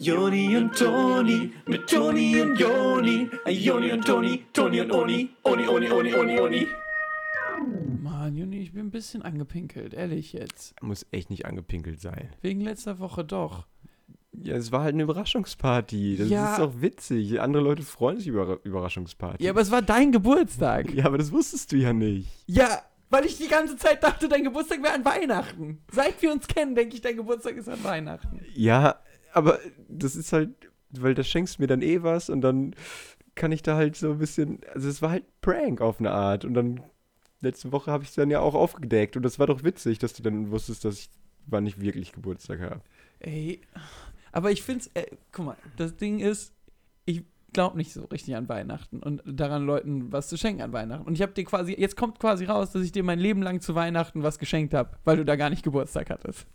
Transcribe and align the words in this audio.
Joni 0.00 0.56
und 0.56 0.76
Toni, 0.76 1.52
mit 1.66 1.88
Toni 1.90 2.40
und 2.40 2.56
Joni. 2.58 3.28
Joni 3.48 3.92
und 3.92 4.04
Toni, 4.06 4.44
Toni 4.52 4.80
und 4.80 4.92
Oni, 4.92 5.30
Oni, 5.42 5.66
Oni, 5.68 5.90
Oni, 5.90 6.14
Oni, 6.14 6.40
Oni. 6.40 6.66
Mann, 8.02 8.36
Juni, 8.36 8.60
ich 8.60 8.72
bin 8.72 8.86
ein 8.86 8.90
bisschen 8.90 9.22
angepinkelt, 9.22 9.94
ehrlich 9.94 10.32
jetzt. 10.32 10.80
Muss 10.82 11.04
echt 11.10 11.30
nicht 11.30 11.46
angepinkelt 11.46 12.00
sein. 12.00 12.28
Wegen 12.42 12.60
letzter 12.60 12.98
Woche 13.00 13.24
doch. 13.24 13.66
Ja, 14.40 14.54
es 14.54 14.70
war 14.70 14.82
halt 14.82 14.94
eine 14.94 15.02
Überraschungsparty. 15.02 16.16
Das 16.18 16.28
Ja. 16.28 16.52
ist 16.52 16.58
doch 16.60 16.80
witzig. 16.80 17.40
Andere 17.40 17.62
Leute 17.64 17.82
freuen 17.82 18.18
sich 18.18 18.28
über 18.28 18.60
Überraschungsparty. 18.62 19.42
Ja, 19.42 19.50
aber 19.50 19.62
es 19.62 19.70
war 19.72 19.82
dein 19.82 20.12
Geburtstag. 20.12 20.92
ja, 20.94 21.06
aber 21.06 21.18
das 21.18 21.32
wusstest 21.32 21.72
du 21.72 21.76
ja 21.76 21.92
nicht. 21.92 22.28
Ja, 22.46 22.82
weil 23.10 23.24
ich 23.24 23.36
die 23.38 23.48
ganze 23.48 23.76
Zeit 23.76 24.04
dachte, 24.04 24.28
dein 24.28 24.44
Geburtstag 24.44 24.80
wäre 24.82 24.94
an 24.94 25.04
Weihnachten. 25.04 25.80
Seit 25.90 26.22
wir 26.22 26.30
uns 26.30 26.46
kennen, 26.46 26.76
denke 26.76 26.94
ich, 26.94 27.00
dein 27.00 27.16
Geburtstag 27.16 27.56
ist 27.56 27.68
an 27.68 27.82
Weihnachten. 27.82 28.40
Ja, 28.54 29.00
aber 29.38 29.58
das 29.88 30.16
ist 30.16 30.32
halt, 30.32 30.50
weil 30.90 31.14
da 31.14 31.22
schenkst 31.22 31.58
mir 31.58 31.66
dann 31.66 31.82
eh 31.82 32.02
was 32.02 32.30
und 32.30 32.40
dann 32.40 32.74
kann 33.34 33.52
ich 33.52 33.62
da 33.62 33.76
halt 33.76 33.96
so 33.96 34.12
ein 34.12 34.18
bisschen, 34.18 34.60
also 34.74 34.88
es 34.88 35.00
war 35.00 35.10
halt 35.10 35.24
Prank 35.40 35.80
auf 35.80 36.00
eine 36.00 36.10
Art 36.10 36.44
und 36.44 36.54
dann 36.54 36.82
letzte 37.40 37.72
Woche 37.72 37.90
habe 37.90 38.02
ich 38.02 38.10
es 38.10 38.16
dann 38.16 38.30
ja 38.30 38.40
auch 38.40 38.54
aufgedeckt 38.54 39.16
und 39.16 39.22
das 39.22 39.38
war 39.38 39.46
doch 39.46 39.62
witzig, 39.62 39.98
dass 39.98 40.12
du 40.12 40.22
dann 40.22 40.50
wusstest, 40.50 40.84
dass 40.84 40.98
ich 40.98 41.10
wann 41.50 41.66
ich 41.66 41.80
wirklich 41.80 42.12
Geburtstag 42.12 42.60
habe. 42.60 42.80
Ey, 43.20 43.60
aber 44.32 44.50
ich 44.50 44.62
find's, 44.62 44.90
äh, 44.94 45.06
guck 45.32 45.46
mal, 45.46 45.56
das 45.76 45.96
Ding 45.96 46.20
ist, 46.20 46.52
ich 47.04 47.24
glaube 47.52 47.76
nicht 47.76 47.92
so 47.92 48.04
richtig 48.04 48.36
an 48.36 48.48
Weihnachten 48.48 49.00
und 49.00 49.22
daran 49.26 49.64
Leuten 49.64 50.12
was 50.12 50.28
zu 50.28 50.36
schenken 50.36 50.62
an 50.62 50.72
Weihnachten. 50.72 51.06
Und 51.06 51.14
ich 51.14 51.22
habe 51.22 51.32
dir 51.32 51.44
quasi, 51.44 51.74
jetzt 51.76 51.96
kommt 51.96 52.20
quasi 52.20 52.44
raus, 52.44 52.70
dass 52.70 52.82
ich 52.82 52.92
dir 52.92 53.02
mein 53.02 53.18
Leben 53.18 53.42
lang 53.42 53.60
zu 53.60 53.74
Weihnachten 53.74 54.22
was 54.22 54.38
geschenkt 54.38 54.74
habe, 54.74 54.96
weil 55.04 55.16
du 55.16 55.24
da 55.24 55.36
gar 55.36 55.50
nicht 55.50 55.62
Geburtstag 55.62 56.10
hattest. 56.10 56.46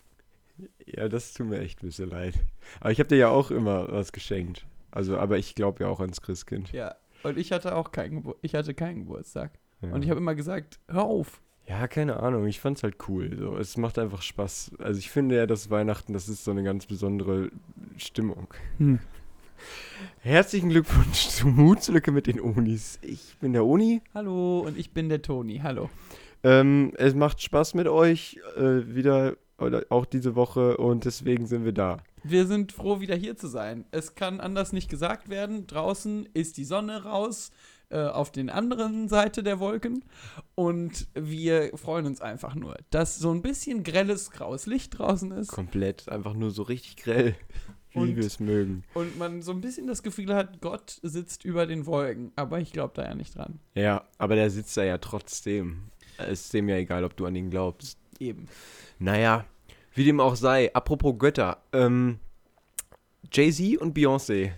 Ja, 0.86 1.10
das 1.10 1.34
tut 1.34 1.48
mir 1.48 1.60
echt 1.60 1.82
ein 1.82 1.88
bisschen 1.88 2.10
leid. 2.10 2.36
Aber 2.80 2.92
ich 2.92 3.00
habe 3.00 3.10
dir 3.10 3.18
ja 3.18 3.30
auch 3.30 3.52
immer 3.52 3.92
was 3.92 4.12
geschenkt. 4.12 4.66
Also, 4.92 5.18
aber 5.18 5.38
ich 5.38 5.56
glaube 5.56 5.84
ja 5.84 5.90
auch 5.90 6.00
ans 6.00 6.22
Christkind. 6.22 6.72
Ja. 6.72 6.96
Und 7.24 7.38
ich 7.38 7.52
hatte 7.52 7.76
auch 7.76 7.92
keinen, 7.92 8.18
Gebur 8.18 8.36
ich 8.42 8.54
hatte 8.54 8.74
keinen 8.74 9.00
Geburtstag. 9.00 9.52
Ja. 9.82 9.92
Und 9.92 10.04
ich 10.04 10.10
habe 10.10 10.20
immer 10.20 10.36
gesagt, 10.36 10.80
hör 10.88 11.04
auf. 11.04 11.42
Ja, 11.68 11.88
keine 11.88 12.18
Ahnung. 12.18 12.46
Ich 12.46 12.60
fand's 12.60 12.84
halt 12.84 12.98
cool. 13.08 13.36
So. 13.38 13.58
Es 13.58 13.78
macht 13.78 13.98
einfach 13.98 14.22
Spaß. 14.22 14.74
Also 14.80 15.00
ich 15.00 15.10
finde 15.10 15.36
ja, 15.36 15.48
dass 15.48 15.70
Weihnachten, 15.70 16.14
das 16.14 16.28
ist 16.30 16.44
so 16.44 16.52
eine 16.52 16.64
ganz 16.64 16.86
besondere 16.86 17.50
Stimmung. 17.98 18.54
Hm. 18.78 19.00
Herzlichen 20.20 20.70
Glückwunsch 20.70 21.30
zur 21.30 21.50
Mutslücke 21.50 22.12
mit 22.12 22.28
den 22.28 22.42
Onis. 22.42 23.00
Ich 23.02 23.38
bin 23.40 23.54
der 23.54 23.66
Oni. 23.66 24.02
Hallo 24.14 24.60
und 24.60 24.78
ich 24.78 24.92
bin 24.92 25.10
der 25.10 25.22
Toni. 25.22 25.62
Hallo. 25.64 25.90
Ähm, 26.44 26.92
es 26.98 27.16
macht 27.16 27.42
Spaß 27.42 27.74
mit 27.74 27.88
euch 27.88 28.40
äh, 28.58 28.94
wieder, 28.94 29.38
auch 29.90 30.06
diese 30.06 30.36
Woche 30.36 30.78
und 30.78 31.06
deswegen 31.06 31.46
sind 31.46 31.66
wir 31.66 31.72
da. 31.74 31.98
Wir 32.24 32.48
sind 32.48 32.72
froh, 32.72 33.00
wieder 33.00 33.16
hier 33.16 33.36
zu 33.36 33.48
sein. 33.48 33.86
Es 33.92 34.16
kann 34.16 34.40
anders 34.40 34.72
nicht 34.74 34.90
gesagt 34.90 35.30
werden. 35.30 35.68
Draußen 35.68 36.28
ist 36.34 36.58
die 36.58 36.64
Sonne 36.66 37.04
raus, 37.04 37.52
äh, 37.90 37.98
auf 38.06 38.32
den 38.32 38.50
anderen 38.50 39.10
Seite 39.10 39.44
der 39.44 39.60
Wolken. 39.60 40.06
Und 40.56 41.08
wir 41.14 41.76
freuen 41.78 42.06
uns 42.06 42.22
einfach 42.22 42.56
nur, 42.56 42.78
dass 42.92 43.18
so 43.20 43.32
ein 43.32 43.42
bisschen 43.42 43.84
grelles, 43.84 44.32
graues 44.32 44.66
Licht 44.66 44.98
draußen 44.98 45.32
ist 45.32 45.50
Komplett, 45.50 46.08
einfach 46.10 46.34
nur 46.34 46.52
so 46.52 46.64
richtig 46.64 46.96
grell, 46.98 47.36
wie 47.92 48.00
Und- 48.00 48.16
wir 48.16 48.26
es 48.26 48.40
mögen. 48.40 48.84
und 48.94 49.18
man 49.20 49.42
so 49.42 49.52
ein 49.52 49.62
bisschen 49.62 49.86
das 49.88 50.02
Gefühl 50.02 50.34
hat, 50.34 50.62
Gott 50.62 51.00
sitzt 51.04 51.44
über 51.44 51.66
den 51.68 51.86
Wolken. 51.86 52.32
Aber 52.38 52.60
ich 52.60 52.72
glaube 52.72 52.94
da 52.96 53.04
ja 53.04 53.16
nicht 53.16 53.36
dran. 53.36 53.60
Ja, 53.76 54.08
aber 54.18 54.36
der 54.36 54.50
sitzt 54.50 54.76
da 54.78 54.84
ja 54.84 54.98
trotzdem. 54.98 55.90
Es 56.18 56.46
ist 56.46 56.54
dem 56.54 56.70
ja 56.70 56.78
egal, 56.78 57.04
ob 57.04 57.18
du 57.18 57.26
an 57.26 57.36
ihn 57.36 57.50
glaubst. 57.50 57.98
Eben. 58.20 58.48
Naja, 59.00 59.46
wie 59.96 60.04
dem 60.06 60.20
auch 60.20 60.36
sei, 60.36 60.74
apropos 60.74 61.16
Götter, 61.18 61.58
ähm, 61.72 62.20
Jay-Z 63.32 63.78
und 63.80 63.98
Beyoncé, 63.98 64.52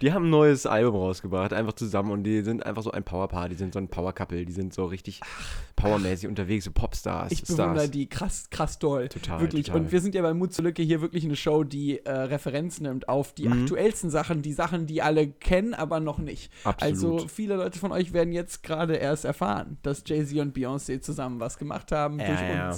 die 0.00 0.12
haben 0.12 0.24
ein 0.26 0.30
neues 0.30 0.66
Album 0.66 0.96
rausgebracht, 0.96 1.52
einfach 1.52 1.74
zusammen 1.74 2.10
und 2.10 2.24
die 2.24 2.42
sind 2.42 2.66
einfach 2.66 2.82
so 2.82 2.90
ein 2.90 3.04
Powerpaar, 3.04 3.48
die 3.48 3.54
sind 3.54 3.72
so 3.72 3.78
ein 3.78 3.86
Power-Couple, 3.86 4.44
die 4.44 4.52
sind 4.52 4.74
so 4.74 4.84
richtig 4.86 5.20
powermäßig 5.76 6.28
unterwegs, 6.28 6.64
so 6.64 6.72
Popstars, 6.72 7.30
Ich 7.30 7.42
bewundere 7.44 7.74
Stars. 7.76 7.90
die 7.92 8.08
krass, 8.08 8.50
krass 8.50 8.80
doll. 8.80 9.08
Total, 9.08 9.40
Wirklich. 9.40 9.66
total. 9.66 9.82
Und 9.82 9.92
wir 9.92 10.00
sind 10.00 10.16
ja 10.16 10.22
bei 10.22 10.34
Mut 10.34 10.52
zur 10.52 10.64
Lücke 10.64 10.82
hier 10.82 11.00
wirklich 11.02 11.24
eine 11.24 11.36
Show, 11.36 11.62
die 11.62 12.04
äh, 12.04 12.10
Referenz 12.10 12.80
nimmt 12.80 13.08
auf 13.08 13.32
die 13.32 13.46
Mhm. 13.46 13.52
aktuellsten 13.62 14.10
Sachen, 14.10 14.42
die 14.42 14.52
Sachen, 14.52 14.86
die 14.88 15.02
alle 15.02 15.28
kennen, 15.28 15.72
aber 15.72 16.00
noch 16.00 16.18
nicht. 16.18 16.52
Absolut. 16.64 17.20
Also 17.20 17.28
viele 17.28 17.54
Leute 17.54 17.78
von 17.78 17.92
euch 17.92 18.12
werden 18.12 18.32
jetzt 18.32 18.64
gerade 18.64 18.96
erst 18.96 19.24
erfahren, 19.24 19.78
dass 19.82 20.02
Jay-Z 20.04 20.36
und 20.40 20.56
Beyoncé 20.56 21.00
zusammen 21.00 21.38
was 21.38 21.58
gemacht 21.58 21.92
haben 21.92 22.18
Ja, 22.18 22.26
durch 22.26 22.40
ja. 22.40 22.70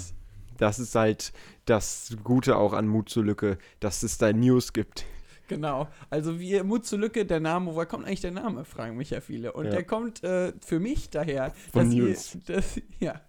Das 0.59 0.78
ist 0.78 0.94
halt 0.94 1.32
das 1.66 2.16
Gute 2.25 2.56
auch 2.56 2.72
an 2.72 2.87
Mut 2.87 3.09
zur 3.09 3.25
Lücke, 3.25 3.59
dass 3.81 4.03
es 4.03 4.19
da 4.19 4.32
News 4.32 4.72
gibt. 4.72 5.04
Genau. 5.48 5.88
Also 6.10 6.41
wie 6.41 6.62
Mut 6.62 6.87
zur 6.87 6.98
Lücke, 7.00 7.26
der 7.26 7.41
Name, 7.41 7.75
woher 7.75 7.87
kommt 7.87 8.06
eigentlich 8.06 8.22
der 8.22 8.31
Name, 8.31 8.65
fragen 8.65 8.97
mich 8.97 9.10
ja 9.10 9.20
viele. 9.20 9.53
Und 9.53 9.66
Ja. 9.66 9.72
der 9.72 9.84
kommt 9.84 10.25
äh, 10.25 10.53
für 10.65 10.81
mich 10.81 11.10
daher, 11.10 11.53
Von 11.72 11.87
dass 11.87 11.94
News. 11.94 12.34
ihr, 12.34 12.41
dass, 12.54 12.81
ja, 13.00 13.20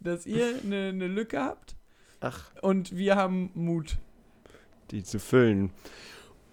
dass 0.00 0.26
ihr 0.26 0.54
eine 0.64 0.90
eine 0.90 1.08
Lücke 1.08 1.40
habt 1.42 1.74
Ach. 2.20 2.50
und 2.62 2.96
wir 2.96 3.16
haben 3.16 3.50
Mut. 3.54 3.96
die 4.92 5.02
zu 5.02 5.18
füllen. 5.18 5.70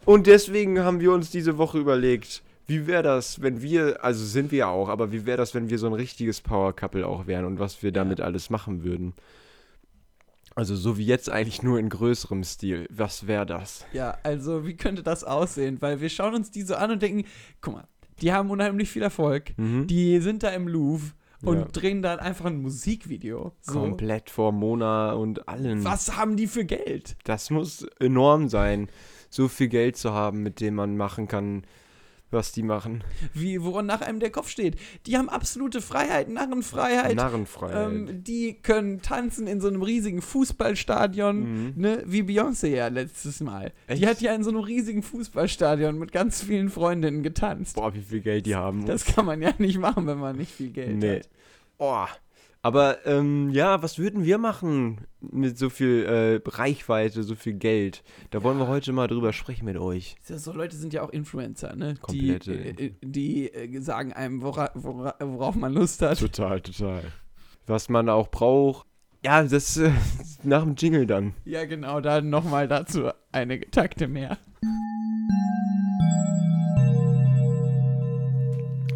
Und 0.06 0.26
deswegen 0.26 0.80
haben 0.80 1.00
wir 1.00 1.12
uns 1.12 1.30
diese 1.30 1.60
Woche 1.60 1.78
überlegt, 1.78 2.42
wie 2.66 2.88
wäre 2.88 3.04
das, 3.04 3.42
wenn 3.44 3.62
wir, 3.62 4.04
also 4.04 4.26
sind 4.26 4.52
wir 4.52 4.70
auch, 4.70 4.90
aber 4.90 5.12
wie 5.12 5.26
wäre 5.28 5.38
das, 5.38 5.54
wenn 5.54 5.70
wir 5.70 5.78
so 5.78 5.86
ein 5.88 5.94
richtiges 5.94 6.42
Power 6.42 6.74
Couple 6.76 7.06
auch 7.06 7.28
wären 7.28 7.46
und 7.46 7.60
was 7.60 7.84
wir 7.84 7.92
damit 7.92 8.22
alles 8.22 8.50
machen 8.50 8.84
würden? 8.84 9.14
Also 10.56 10.76
so 10.76 10.98
wie 10.98 11.06
jetzt 11.06 11.30
eigentlich 11.30 11.64
nur 11.64 11.80
in 11.80 11.90
größerem 11.90 12.44
Stil. 12.44 12.88
Was 12.92 13.26
wäre 13.28 13.46
das? 13.46 13.86
Ja, 13.94 14.18
also 14.24 14.66
wie 14.68 14.76
könnte 14.76 15.02
das 15.04 15.24
aussehen? 15.24 15.82
Weil 15.82 16.02
wir 16.02 16.10
schauen 16.10 16.36
uns 16.36 16.52
die 16.52 16.64
so 16.64 16.76
an 16.76 16.92
und 16.92 17.02
denken, 17.02 17.26
guck 17.62 17.74
mal, 17.76 17.88
die 18.22 18.34
haben 18.34 18.50
unheimlich 18.50 18.90
viel 18.90 19.02
Erfolg. 19.02 19.58
Mhm. 19.58 19.88
Die 19.88 20.20
sind 20.20 20.44
da 20.44 20.50
im 20.50 20.68
Louvre 20.68 21.14
und 21.44 21.58
Ja. 21.58 21.66
drehen 21.66 22.02
dann 22.02 22.20
einfach 22.20 22.46
ein 22.46 22.62
Musikvideo. 22.62 23.54
So. 23.62 23.80
Komplett 23.80 24.30
vor 24.30 24.52
Mona 24.52 25.14
und 25.14 25.48
allen. 25.48 25.84
Was 25.86 26.18
haben 26.18 26.38
die 26.38 26.48
für 26.48 26.66
Geld? 26.66 27.16
Das 27.24 27.50
muss 27.50 27.84
enorm 28.00 28.48
sein, 28.50 28.90
so 29.30 29.48
viel 29.48 29.70
Geld 29.70 29.96
zu 29.98 30.12
haben, 30.12 30.44
mit 30.44 30.60
dem 30.60 30.76
man 30.76 30.98
machen 30.98 31.28
kann, 31.28 31.64
was 32.32 32.52
die 32.52 32.64
machen. 32.64 33.04
Wie, 33.34 33.62
woran 33.62 33.86
nach 33.86 34.02
einem 34.02 34.20
der 34.20 34.30
Kopf 34.32 34.50
steht. 34.50 34.76
Die 35.06 35.18
haben 35.18 35.30
absolute 35.30 35.82
Freiheit, 35.82 36.30
Narrenfreiheit. 36.30 37.16
Narrenfreiheit. 37.16 37.92
Ähm, 37.92 38.24
die 38.24 38.54
können 38.62 39.02
tanzen 39.02 39.48
in 39.48 39.62
so 39.62 39.68
einem 39.68 39.82
riesigen 39.82 40.22
Fußballstadion, 40.22 41.40
Mhm. 41.42 41.74
ne, 41.76 42.04
wie 42.06 42.22
Beyoncé 42.24 42.68
ja 42.68 42.88
letztes 42.88 43.40
Mal. 43.42 43.72
Die 43.90 43.94
Echt? 43.94 44.06
hat 44.06 44.22
ja 44.22 44.34
in 44.34 44.44
so 44.44 44.50
einem 44.52 44.62
riesigen 44.62 45.04
Fußballstadion 45.04 45.98
mit 46.00 46.12
ganz 46.12 46.42
vielen 46.42 46.70
Freundinnen 46.70 47.24
getanzt. 47.24 47.76
Boah, 47.76 47.94
wie 47.94 48.02
viel 48.02 48.22
Geld 48.22 48.46
die 48.46 48.56
haben. 48.56 48.86
Das 48.86 49.06
kann 49.06 49.26
man 49.26 49.42
ja 49.42 49.52
nicht 49.58 49.78
machen, 49.80 50.08
wenn 50.08 50.18
man 50.20 50.38
nicht 50.38 50.52
viel 50.52 50.70
Geld 50.72 50.98
Nee. 50.98 51.18
hat. 51.20 51.30
Oh. 51.78 52.06
Aber 52.64 53.06
ähm, 53.08 53.50
ja, 53.50 53.82
was 53.82 53.98
würden 53.98 54.24
wir 54.24 54.38
machen 54.38 55.02
mit 55.20 55.58
so 55.58 55.70
viel 55.72 56.06
äh, 56.06 56.48
Reichweite, 56.48 57.24
so 57.24 57.34
viel 57.34 57.54
Geld? 57.54 58.04
Da 58.30 58.44
wollen 58.44 58.60
wir 58.60 58.68
heute 58.68 58.94
mal 58.94 59.08
drüber 59.08 59.34
sprechen 59.34 59.66
mit 59.66 59.78
euch. 59.78 60.16
Ja, 60.28 60.38
So 60.38 60.54
Leute 60.54 60.76
sind 60.76 60.94
ja 60.94 61.02
auch 61.02 61.10
Influencer, 61.10 61.76
ne? 61.76 61.96
Komplette 62.00 62.56
Die, 62.74 62.84
äh, 62.86 62.94
die 63.02 63.52
äh, 63.52 63.80
sagen 63.82 64.14
einem, 64.14 64.44
wora, 64.44 64.70
wora, 64.76 65.16
worauf 65.20 65.56
man 65.56 65.74
Lust 65.74 66.04
hat. 66.04 66.20
Total, 66.20 66.62
total. 66.62 67.02
Was 67.66 67.90
man 67.90 68.10
auch 68.10 68.30
braucht. 68.30 68.86
Ja, 69.26 69.42
das 69.44 69.78
äh, 69.78 69.92
nach 70.44 70.62
dem 70.62 70.76
Jingle 70.76 71.08
dann. 71.08 71.34
Ja, 71.46 71.66
genau, 71.66 72.00
dann 72.00 72.30
nochmal 72.30 72.68
dazu 72.68 73.10
eine 73.32 73.60
Takte 73.72 74.08
mehr. 74.08 74.38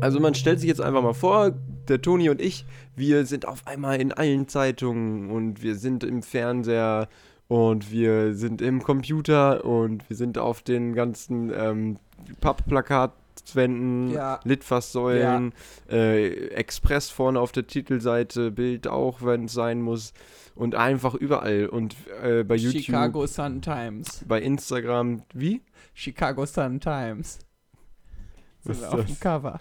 Also 0.02 0.20
man 0.20 0.36
stellt 0.36 0.60
sich 0.60 0.68
jetzt 0.68 0.82
einfach 0.82 1.02
mal 1.02 1.14
vor, 1.14 1.54
der 1.90 2.02
Toni 2.02 2.30
und 2.30 2.42
ich, 2.42 2.66
wir 2.96 3.26
sind 3.26 3.48
auf 3.48 3.66
einmal 3.68 4.00
in 4.02 4.12
allen 4.12 4.48
Zeitungen 4.48 5.30
und 5.32 5.62
wir 5.64 5.76
sind 5.76 6.04
im 6.04 6.22
Fernseher 6.24 7.08
und 7.48 7.92
wir 7.92 8.34
sind 8.34 8.62
im 8.62 8.82
Computer 8.82 9.64
und 9.66 10.08
wir 10.10 10.16
sind 10.16 10.38
auf 10.38 10.62
den 10.62 10.94
ganzen 10.94 11.52
ähm, 11.56 11.98
Pappplakatwänden, 12.42 14.12
Ja. 14.12 14.40
Litfaßsäulen, 14.44 15.54
äh, 15.90 16.48
Express 16.50 17.10
vorne 17.10 17.40
auf 17.40 17.52
der 17.52 17.68
Titelseite, 17.68 18.52
Bild 18.52 18.88
auch, 18.88 19.22
wenn 19.22 19.46
es 19.46 19.54
sein 19.54 19.82
muss 19.82 20.14
und 20.56 20.76
einfach 20.76 21.14
überall 21.16 21.68
und 21.68 21.96
äh, 22.24 22.44
bei 22.44 22.56
YouTube, 22.56 22.84
Chicago 22.84 23.28
Sun 23.28 23.62
Times. 23.62 24.24
bei 24.28 24.42
Instagram, 24.42 25.22
wie? 25.34 25.62
Chicago 25.94 26.46
Sun 26.46 26.80
Times. 26.80 27.40
Was 28.64 28.78
Sind 28.78 28.86
ist 28.88 28.92
auf 28.94 29.00
das? 29.02 29.06
dem 29.08 29.20
Cover. 29.20 29.60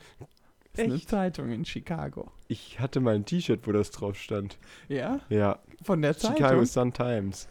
Das 0.74 0.80
ist 0.80 0.86
eine 0.86 0.94
Echt? 0.96 1.08
Zeitung 1.08 1.50
in 1.52 1.64
Chicago. 1.64 2.32
Ich 2.48 2.80
hatte 2.80 2.98
mal 2.98 3.14
ein 3.14 3.24
T-Shirt, 3.24 3.60
wo 3.64 3.70
das 3.70 3.92
drauf 3.92 4.16
stand. 4.16 4.58
Ja? 4.88 5.20
Ja, 5.28 5.60
Von 5.82 6.02
der 6.02 6.16
Zeitung? 6.16 6.36
Chicago 6.36 6.64
Sun 6.64 6.92
Times. 6.92 7.48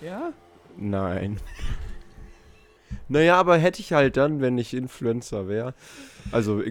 Ja? 0.00 0.32
Nein. 0.76 1.40
Naja, 3.08 3.36
aber 3.36 3.58
hätte 3.58 3.80
ich 3.80 3.92
halt 3.92 4.16
dann, 4.16 4.40
wenn 4.40 4.56
ich 4.56 4.72
Influencer 4.72 5.48
wäre. 5.48 5.74
Also, 6.30 6.62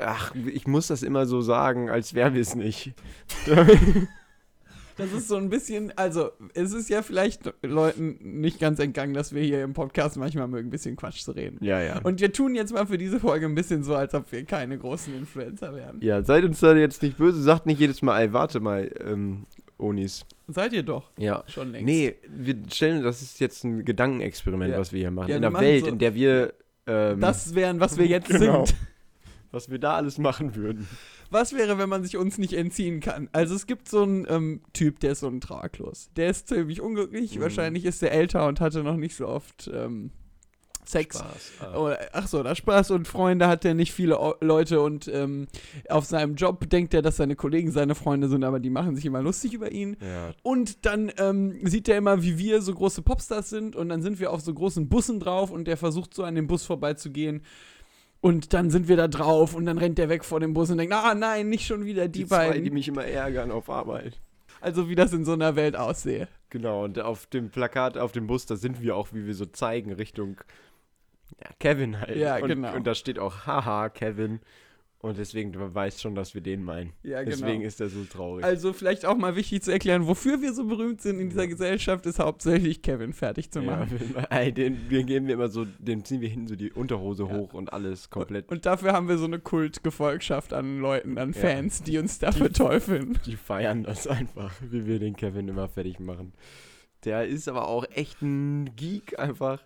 ach, 0.00 0.34
ich 0.34 0.66
muss 0.66 0.88
das 0.88 1.02
immer 1.02 1.24
so 1.24 1.40
sagen, 1.40 1.88
als 1.88 2.12
wären 2.12 2.34
wir 2.34 2.42
es 2.42 2.54
nicht. 2.54 2.92
Das 5.00 5.12
ist 5.12 5.28
so 5.28 5.36
ein 5.36 5.48
bisschen, 5.48 5.92
also 5.96 6.30
es 6.54 6.72
ist 6.72 6.88
ja 6.88 7.02
vielleicht 7.02 7.52
Leuten 7.62 8.18
nicht 8.40 8.60
ganz 8.60 8.78
entgangen, 8.78 9.14
dass 9.14 9.34
wir 9.34 9.42
hier 9.42 9.62
im 9.64 9.72
Podcast 9.72 10.16
manchmal 10.16 10.46
mögen, 10.48 10.68
ein 10.68 10.70
bisschen 10.70 10.96
Quatsch 10.96 11.22
zu 11.22 11.32
reden. 11.32 11.58
Ja, 11.64 11.80
ja. 11.80 11.98
Und 12.02 12.20
wir 12.20 12.32
tun 12.32 12.54
jetzt 12.54 12.72
mal 12.72 12.86
für 12.86 12.98
diese 12.98 13.18
Folge 13.20 13.46
ein 13.46 13.54
bisschen 13.54 13.82
so, 13.82 13.94
als 13.96 14.14
ob 14.14 14.30
wir 14.32 14.44
keine 14.44 14.78
großen 14.78 15.14
Influencer 15.14 15.74
wären. 15.74 15.98
ja, 16.00 16.22
seid 16.22 16.44
uns 16.44 16.60
da 16.60 16.74
jetzt 16.74 17.02
nicht 17.02 17.16
böse. 17.16 17.42
Sagt 17.42 17.66
nicht 17.66 17.80
jedes 17.80 18.02
Mal, 18.02 18.20
ey, 18.22 18.32
warte 18.32 18.60
mal, 18.60 18.90
ähm, 19.04 19.46
Onis. 19.78 20.26
Seid 20.48 20.72
ihr 20.74 20.82
doch 20.82 21.10
Ja. 21.16 21.42
schon 21.46 21.72
längst. 21.72 21.86
Nee, 21.86 22.14
wir 22.28 22.54
stellen, 22.70 23.02
das 23.02 23.22
ist 23.22 23.40
jetzt 23.40 23.64
ein 23.64 23.84
Gedankenexperiment, 23.84 24.72
Ja. 24.72 24.78
was 24.78 24.92
wir 24.92 25.00
hier 25.00 25.10
machen. 25.10 25.30
Ja, 25.30 25.36
in 25.36 25.44
einer 25.44 25.58
Welt, 25.58 25.84
so- 25.84 25.90
in 25.90 25.98
der 25.98 26.14
wir, 26.14 26.52
ähm, 26.86 27.20
Das 27.20 27.54
wären, 27.54 27.80
was 27.80 27.96
wir 27.96 28.06
jetzt 28.06 28.28
Genau. 28.28 28.66
sind. 28.66 28.76
Was 29.50 29.70
wir 29.70 29.78
da 29.78 29.94
alles 29.94 30.18
machen 30.18 30.54
würden. 30.54 30.88
Was 31.30 31.52
wäre, 31.54 31.78
wenn 31.78 31.88
man 31.88 32.02
sich 32.02 32.16
uns 32.16 32.38
nicht 32.38 32.52
entziehen 32.54 33.00
kann? 33.00 33.28
Also 33.32 33.54
es 33.54 33.66
gibt 33.66 33.88
so 33.88 34.02
einen 34.02 34.26
ähm, 34.28 34.60
Typ, 34.72 35.00
der 35.00 35.12
ist 35.12 35.20
so 35.20 35.28
ein 35.28 35.40
Traglos. 35.40 36.10
Der 36.16 36.30
ist 36.30 36.48
ziemlich 36.48 36.80
unglücklich. 36.80 37.36
Mhm. 37.36 37.42
Wahrscheinlich 37.42 37.84
ist 37.84 38.02
er 38.02 38.12
älter 38.12 38.46
und 38.46 38.60
hatte 38.60 38.82
noch 38.82 38.96
nicht 38.96 39.14
so 39.16 39.28
oft 39.28 39.70
ähm, 39.72 40.10
Sex. 40.84 41.18
Spaß. 41.18 41.76
Oder, 41.76 41.98
ach 42.14 42.26
so, 42.26 42.42
da 42.42 42.54
Spaß 42.54 42.90
und 42.92 43.06
Freunde 43.06 43.46
hat 43.46 43.64
er 43.64 43.74
nicht 43.74 43.92
viele 43.92 44.18
O- 44.18 44.34
Leute 44.40 44.80
und 44.80 45.06
ähm, 45.08 45.46
auf 45.88 46.04
seinem 46.04 46.34
Job 46.34 46.68
denkt 46.68 46.94
er, 46.94 47.02
dass 47.02 47.18
seine 47.18 47.36
Kollegen 47.36 47.70
seine 47.70 47.94
Freunde 47.94 48.28
sind, 48.28 48.42
aber 48.42 48.58
die 48.58 48.70
machen 48.70 48.96
sich 48.96 49.04
immer 49.06 49.22
lustig 49.22 49.52
über 49.52 49.70
ihn. 49.70 49.96
Ja, 50.00 50.32
Und 50.42 50.86
dann 50.86 51.12
ähm, 51.18 51.60
sieht 51.64 51.88
er 51.88 51.98
immer, 51.98 52.22
wie 52.22 52.38
wir 52.38 52.60
so 52.62 52.74
große 52.74 53.02
Popstars 53.02 53.50
sind 53.50 53.76
und 53.76 53.88
dann 53.88 54.02
sind 54.02 54.18
wir 54.18 54.32
auf 54.32 54.40
so 54.40 54.52
großen 54.52 54.88
Bussen 54.88 55.20
drauf 55.20 55.50
und 55.52 55.66
der 55.68 55.76
versucht 55.76 56.12
so 56.14 56.24
an 56.24 56.34
dem 56.34 56.48
Bus 56.48 56.64
vorbeizugehen. 56.64 57.42
Und 58.20 58.52
dann 58.52 58.70
sind 58.70 58.88
wir 58.88 58.96
da 58.96 59.08
drauf 59.08 59.54
und 59.54 59.64
dann 59.64 59.78
rennt 59.78 59.96
der 59.96 60.08
weg 60.08 60.24
vor 60.24 60.40
dem 60.40 60.52
Bus 60.52 60.70
und 60.70 60.78
denkt, 60.78 60.92
ah 60.92 61.14
nein, 61.14 61.48
nicht 61.48 61.66
schon 61.66 61.86
wieder 61.86 62.06
die, 62.06 62.20
die, 62.20 62.26
zwei, 62.26 62.48
beiden. 62.48 62.64
die 62.64 62.70
mich 62.70 62.88
immer 62.88 63.04
ärgern 63.04 63.50
auf 63.50 63.70
Arbeit. 63.70 64.20
also 64.60 64.88
wie 64.88 64.94
das 64.94 65.12
in 65.12 65.24
so 65.24 65.32
einer 65.32 65.56
Welt 65.56 65.74
aussehe. 65.74 66.28
Genau, 66.50 66.84
und 66.84 66.98
auf 66.98 67.26
dem 67.26 67.50
Plakat, 67.50 67.96
auf 67.96 68.12
dem 68.12 68.26
Bus, 68.26 68.44
da 68.44 68.56
sind 68.56 68.82
wir 68.82 68.96
auch, 68.96 69.08
wie 69.12 69.26
wir 69.26 69.34
so 69.34 69.46
zeigen, 69.46 69.92
Richtung 69.92 70.40
ja, 71.40 71.50
Kevin 71.58 72.00
halt. 72.00 72.16
Ja, 72.16 72.38
und, 72.38 72.48
genau. 72.48 72.74
Und 72.74 72.86
da 72.86 72.94
steht 72.94 73.18
auch, 73.18 73.46
haha, 73.46 73.88
Kevin. 73.88 74.40
Und 75.02 75.16
deswegen, 75.16 75.50
du 75.52 75.74
weißt 75.74 76.02
schon, 76.02 76.14
dass 76.14 76.34
wir 76.34 76.42
den 76.42 76.62
meinen. 76.62 76.92
Ja, 77.02 77.22
genau. 77.22 77.34
Deswegen 77.34 77.62
ist 77.62 77.80
er 77.80 77.88
so 77.88 78.04
traurig. 78.04 78.44
Also 78.44 78.74
vielleicht 78.74 79.06
auch 79.06 79.16
mal 79.16 79.34
wichtig 79.34 79.62
zu 79.62 79.72
erklären, 79.72 80.06
wofür 80.06 80.42
wir 80.42 80.52
so 80.52 80.66
berühmt 80.66 81.00
sind 81.00 81.18
in 81.18 81.30
dieser 81.30 81.46
Gesellschaft, 81.46 82.04
ist 82.04 82.18
hauptsächlich 82.18 82.82
Kevin 82.82 83.14
fertig 83.14 83.50
zu 83.50 83.60
ja, 83.60 83.70
machen. 83.70 83.98
wir, 84.14 84.30
ey, 84.30 84.52
den, 84.52 84.90
den 84.90 85.06
geben 85.06 85.26
wir 85.26 85.34
immer 85.34 85.48
so, 85.48 85.64
den 85.78 86.04
ziehen 86.04 86.20
wir 86.20 86.28
hinten 86.28 86.48
so 86.48 86.56
die 86.56 86.70
Unterhose 86.70 87.24
Ja. 87.24 87.30
hoch 87.34 87.54
und 87.54 87.72
alles 87.72 88.10
komplett. 88.10 88.50
Und 88.50 88.66
dafür 88.66 88.92
haben 88.92 89.08
wir 89.08 89.16
so 89.16 89.24
eine 89.24 89.38
Kultgefolgschaft 89.38 90.52
an 90.52 90.80
Leuten, 90.80 91.16
an 91.16 91.32
Ja. 91.32 91.40
Fans, 91.40 91.82
die 91.82 91.96
uns 91.96 92.18
dafür 92.18 92.52
teufeln. 92.52 93.18
Die 93.24 93.36
feiern 93.36 93.84
das 93.84 94.06
einfach, 94.06 94.52
wie 94.68 94.86
wir 94.86 94.98
den 94.98 95.16
Kevin 95.16 95.48
immer 95.48 95.68
fertig 95.68 95.98
machen. 95.98 96.34
Der 97.04 97.26
ist 97.26 97.48
aber 97.48 97.68
auch 97.68 97.86
echt 97.94 98.20
ein 98.20 98.76
Geek 98.76 99.18
einfach. 99.18 99.62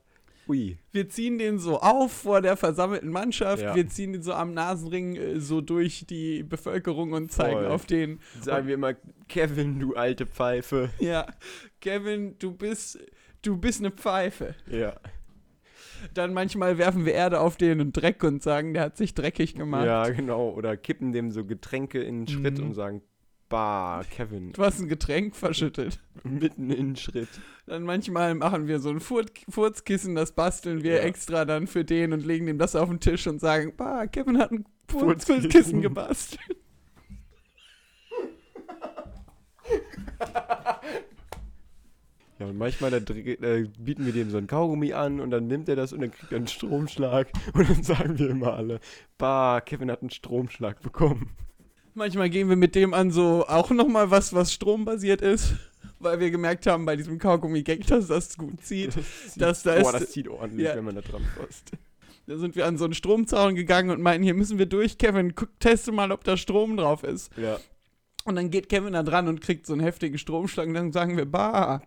Ui. 0.46 0.76
Wir 0.92 1.08
ziehen 1.08 1.38
den 1.38 1.58
so 1.58 1.80
auf 1.80 2.12
vor 2.12 2.40
der 2.42 2.56
versammelten 2.56 3.08
Mannschaft, 3.10 3.62
Ja. 3.62 3.74
wir 3.74 3.88
ziehen 3.88 4.12
den 4.12 4.22
so 4.22 4.32
am 4.34 4.52
Nasenring 4.52 5.16
äh, 5.16 5.40
so 5.40 5.60
durch 5.60 6.04
die 6.08 6.42
Bevölkerung 6.42 7.12
und 7.12 7.32
zeigen 7.32 7.56
Voll. 7.60 7.66
auf 7.66 7.86
den. 7.86 8.20
Sagen 8.42 8.66
wir 8.66 8.74
immer, 8.74 8.94
Kevin, 9.28 9.80
du 9.80 9.94
alte 9.94 10.26
Pfeife. 10.26 10.90
Ja, 10.98 11.26
Kevin, 11.80 12.36
du 12.38 12.52
bist, 12.52 12.98
du 13.42 13.56
bist 13.56 13.80
eine 13.80 13.90
Pfeife. 13.90 14.54
Ja. 14.70 14.94
Dann 16.12 16.34
manchmal 16.34 16.76
werfen 16.76 17.06
wir 17.06 17.14
Erde 17.14 17.40
auf 17.40 17.56
den 17.56 17.80
und 17.80 17.92
Dreck 17.94 18.22
und 18.24 18.42
sagen, 18.42 18.74
der 18.74 18.82
hat 18.82 18.96
sich 18.98 19.14
dreckig 19.14 19.54
gemacht. 19.54 19.86
Ja, 19.86 20.06
genau. 20.10 20.50
Oder 20.50 20.76
kippen 20.76 21.12
dem 21.12 21.30
so 21.30 21.46
Getränke 21.46 22.02
in 22.02 22.26
den 22.26 22.28
Schritt 22.28 22.58
Mhm. 22.58 22.66
und 22.66 22.74
sagen, 22.74 23.02
bah, 23.54 24.02
Kevin, 24.10 24.52
Du 24.52 24.64
hast 24.64 24.80
ein 24.80 24.88
Getränk 24.88 25.36
verschüttet. 25.36 26.00
mitten 26.24 26.70
in 26.70 26.88
den 26.88 26.96
Schritt. 26.96 27.28
Dann 27.66 27.84
manchmal 27.84 28.34
machen 28.34 28.66
wir 28.66 28.80
so 28.80 28.90
ein 28.90 28.98
Fur 28.98 29.24
Furzkissen, 29.48 30.16
das 30.16 30.32
basteln 30.32 30.82
wir 30.82 30.96
Ja. 30.96 31.02
extra 31.02 31.44
dann 31.44 31.68
für 31.68 31.84
den 31.84 32.12
und 32.12 32.26
legen 32.26 32.46
dem 32.46 32.58
das 32.58 32.74
auf 32.74 32.88
den 32.88 32.98
Tisch 32.98 33.28
und 33.28 33.40
sagen, 33.40 33.72
bah, 33.76 34.08
Kevin 34.08 34.38
hat 34.38 34.50
ein 34.50 34.64
Furzkissen. 34.88 35.42
Furzkissen 35.42 35.82
gebastelt. 35.82 36.40
Ja, 42.40 42.46
und 42.46 42.58
manchmal 42.58 42.90
da 42.90 42.96
äh, 43.14 43.68
bieten 43.78 44.04
wir 44.06 44.12
dem 44.12 44.28
so 44.28 44.38
ein 44.38 44.48
Kaugummi 44.48 44.92
an 44.92 45.20
und 45.20 45.30
dann 45.30 45.46
nimmt 45.46 45.68
er 45.68 45.76
das 45.76 45.92
und 45.92 46.00
dann 46.00 46.10
kriegt 46.10 46.32
er 46.32 46.38
einen 46.38 46.48
Stromschlag. 46.48 47.28
Und 47.54 47.70
dann 47.70 47.84
sagen 47.84 48.18
wir 48.18 48.28
immer 48.28 48.54
alle, 48.54 48.80
bah, 49.18 49.60
Kevin 49.60 49.88
hat 49.88 50.00
einen 50.00 50.10
Stromschlag 50.10 50.80
bekommen. 50.82 51.30
Manchmal 51.94 52.28
gehen 52.30 52.48
wir 52.48 52.56
mit 52.56 52.74
dem 52.74 52.92
an 52.92 53.10
so 53.10 53.46
auch 53.46 53.70
nochmal 53.70 54.10
was, 54.10 54.32
was 54.34 54.52
strombasiert 54.52 55.20
ist, 55.22 55.54
weil 56.00 56.18
wir 56.20 56.30
gemerkt 56.30 56.66
haben 56.66 56.84
bei 56.84 56.96
diesem 56.96 57.18
Kaugummi-Gag, 57.18 57.86
dass 57.86 58.08
das 58.08 58.36
gut 58.36 58.60
zieht. 58.64 58.92
Das 59.36 59.62
da 59.62 59.78
Boah, 59.80 59.94
ist- 59.94 60.02
das 60.02 60.10
zieht 60.10 60.28
ordentlich, 60.28 60.66
ja. 60.66 60.74
wenn 60.76 60.84
man 60.84 60.96
da 60.96 61.00
dran 61.02 61.22
fasst. 61.36 61.70
Da 62.26 62.36
sind 62.38 62.56
wir 62.56 62.66
an 62.66 62.78
so 62.78 62.84
einen 62.84 62.94
Stromzaun 62.94 63.54
gegangen 63.54 63.90
und 63.90 64.00
meinten, 64.00 64.24
hier 64.24 64.34
müssen 64.34 64.58
wir 64.58 64.66
durch, 64.66 64.96
Kevin, 64.98 65.34
guck, 65.34 65.50
teste 65.60 65.92
mal, 65.92 66.10
ob 66.10 66.24
da 66.24 66.36
Strom 66.38 66.76
drauf 66.76 67.04
ist. 67.04 67.30
Ja. 67.36 67.58
Und 68.24 68.36
dann 68.36 68.50
geht 68.50 68.70
Kevin 68.70 68.94
da 68.94 69.02
dran 69.02 69.28
und 69.28 69.42
kriegt 69.42 69.66
so 69.66 69.74
einen 69.74 69.82
heftigen 69.82 70.16
Stromschlag 70.16 70.66
und 70.66 70.72
dann 70.74 70.90
sagen 70.92 71.16
wir, 71.18 71.26
bah. 71.26 71.82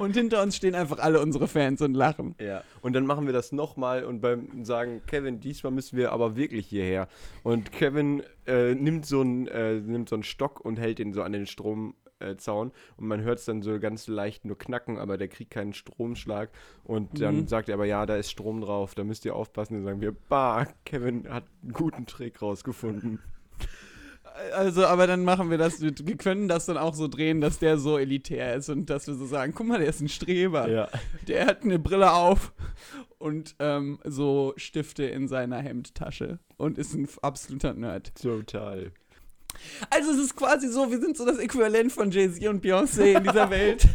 Und 0.00 0.14
hinter 0.16 0.42
uns 0.42 0.56
stehen 0.56 0.74
einfach 0.74 0.98
alle 0.98 1.20
unsere 1.20 1.48
Fans 1.48 1.80
und 1.82 1.94
lachen. 1.94 2.34
Ja. 2.40 2.62
Und 2.80 2.92
dann 2.94 3.06
machen 3.06 3.26
wir 3.26 3.32
das 3.32 3.52
nochmal 3.52 4.04
und 4.04 4.20
beim 4.20 4.64
sagen, 4.64 5.02
Kevin, 5.06 5.40
diesmal 5.40 5.72
müssen 5.72 5.96
wir 5.96 6.12
aber 6.12 6.36
wirklich 6.36 6.66
hierher. 6.66 7.08
Und 7.42 7.72
Kevin 7.72 8.22
äh, 8.46 8.74
nimmt, 8.74 9.06
so 9.06 9.20
einen, 9.20 9.46
äh, 9.48 9.74
nimmt 9.74 10.08
so 10.08 10.16
einen 10.16 10.22
Stock 10.22 10.60
und 10.60 10.78
hält 10.78 11.00
ihn 11.00 11.12
so 11.12 11.22
an 11.22 11.32
den 11.32 11.46
Stromzaun. 11.46 11.94
Äh, 12.20 12.36
Zaun. 12.36 12.72
und 12.96 13.06
man 13.06 13.20
hört 13.20 13.38
es 13.38 13.44
dann 13.44 13.62
so 13.62 13.78
ganz 13.78 14.08
leicht 14.08 14.44
nur 14.44 14.58
knacken, 14.58 14.98
aber 14.98 15.16
der 15.18 15.28
kriegt 15.28 15.52
keinen 15.52 15.72
Stromschlag. 15.72 16.50
Und 16.82 17.20
dann 17.22 17.36
Mhm. 17.42 17.46
sagt 17.46 17.68
er 17.68 17.74
aber, 17.76 17.84
ja, 17.86 18.06
da 18.06 18.16
ist 18.16 18.28
Strom 18.32 18.60
drauf, 18.60 18.96
da 18.96 19.04
müsst 19.04 19.24
ihr 19.24 19.36
aufpassen. 19.36 19.74
Dann 19.74 19.84
sagen 19.84 20.00
wir, 20.00 20.16
bah, 20.28 20.66
Kevin 20.84 21.28
hat 21.28 21.44
einen 21.62 21.72
guten 21.72 22.06
Trick 22.06 22.42
rausgefunden. 22.42 23.20
Also, 24.54 24.86
aber 24.86 25.06
dann 25.06 25.24
machen 25.24 25.50
wir 25.50 25.58
das, 25.58 25.80
wir 25.80 26.16
können 26.16 26.48
das 26.48 26.66
dann 26.66 26.76
auch 26.76 26.94
so 26.94 27.08
drehen, 27.08 27.40
dass 27.40 27.58
der 27.58 27.78
so 27.78 27.98
elitär 27.98 28.54
ist 28.54 28.68
und 28.68 28.90
dass 28.90 29.06
wir 29.06 29.14
so 29.14 29.26
sagen, 29.26 29.52
guck 29.54 29.66
mal, 29.66 29.78
der 29.78 29.88
ist 29.88 30.00
ein 30.00 30.08
Streber. 30.08 30.68
Ja. 30.68 30.88
Der 31.26 31.46
hat 31.46 31.62
eine 31.62 31.78
Brille 31.78 32.12
auf 32.12 32.52
und 33.18 33.56
ähm, 33.58 33.98
so 34.04 34.54
Stifte 34.56 35.04
in 35.04 35.28
seiner 35.28 35.58
Hemdtasche 35.58 36.38
und 36.56 36.78
ist 36.78 36.94
ein 36.94 37.08
absoluter 37.22 37.74
Nerd. 37.74 38.12
Total. 38.20 38.92
Also 39.90 40.12
es 40.12 40.18
ist 40.18 40.36
quasi 40.36 40.68
so, 40.68 40.90
wir 40.90 41.00
sind 41.00 41.16
so 41.16 41.26
das 41.26 41.38
Äquivalent 41.38 41.92
von 41.92 42.10
Jay-Z 42.10 42.46
und 42.48 42.64
Beyoncé 42.64 43.16
in 43.16 43.24
dieser 43.24 43.50
Welt. 43.50 43.88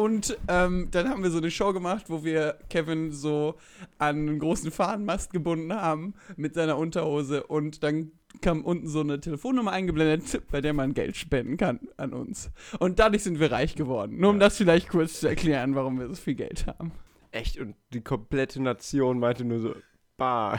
Und 0.00 0.38
ähm, 0.48 0.88
dann 0.90 1.08
haben 1.10 1.22
wir 1.22 1.30
so 1.30 1.36
eine 1.38 1.50
Show 1.50 1.72
gemacht, 1.74 2.06
wo 2.08 2.24
wir 2.24 2.58
Kevin 2.70 3.12
so 3.12 3.56
an 3.98 4.16
einen 4.16 4.38
großen 4.38 4.70
Fahnenmast 4.70 5.32
gebunden 5.32 5.74
haben 5.74 6.14
mit 6.36 6.54
seiner 6.54 6.78
Unterhose 6.78 7.42
und 7.46 7.82
dann 7.82 8.12
kam 8.40 8.64
unten 8.64 8.88
so 8.88 9.00
eine 9.00 9.20
Telefonnummer 9.20 9.72
eingeblendet, 9.72 10.42
bei 10.50 10.62
der 10.62 10.72
man 10.72 10.94
Geld 10.94 11.16
spenden 11.18 11.56
kann 11.58 11.80
an 11.98 12.14
uns. 12.14 12.50
Und 12.78 12.98
dadurch 12.98 13.24
sind 13.24 13.40
wir 13.40 13.52
reich 13.52 13.74
geworden. 13.74 14.18
Nur 14.18 14.30
um 14.30 14.36
Ja. 14.36 14.46
das 14.46 14.56
vielleicht 14.56 14.88
kurz 14.88 15.20
zu 15.20 15.28
erklären, 15.28 15.74
warum 15.74 15.98
wir 16.00 16.08
so 16.08 16.14
viel 16.14 16.34
Geld 16.34 16.66
haben. 16.66 16.92
Echt, 17.32 17.58
und 17.58 17.74
die 17.92 18.00
komplette 18.00 18.62
Nation 18.62 19.18
meinte 19.18 19.44
nur 19.44 19.58
so, 19.58 19.74
bah, 20.16 20.58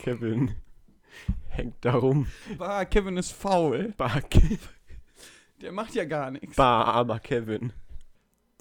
Kevin 0.00 0.56
hängt 1.48 1.76
da 1.82 1.92
rum. 1.94 2.26
Bah, 2.58 2.84
Kevin 2.84 3.16
ist 3.16 3.30
faul. 3.32 3.94
Bah, 3.96 4.20
Ke- 4.28 4.58
Der 5.60 5.70
macht 5.70 5.94
ja 5.94 6.04
gar 6.04 6.30
nichts. 6.32 6.56
bah, 6.56 6.82
armer 6.84 7.20
Kevin. 7.20 7.72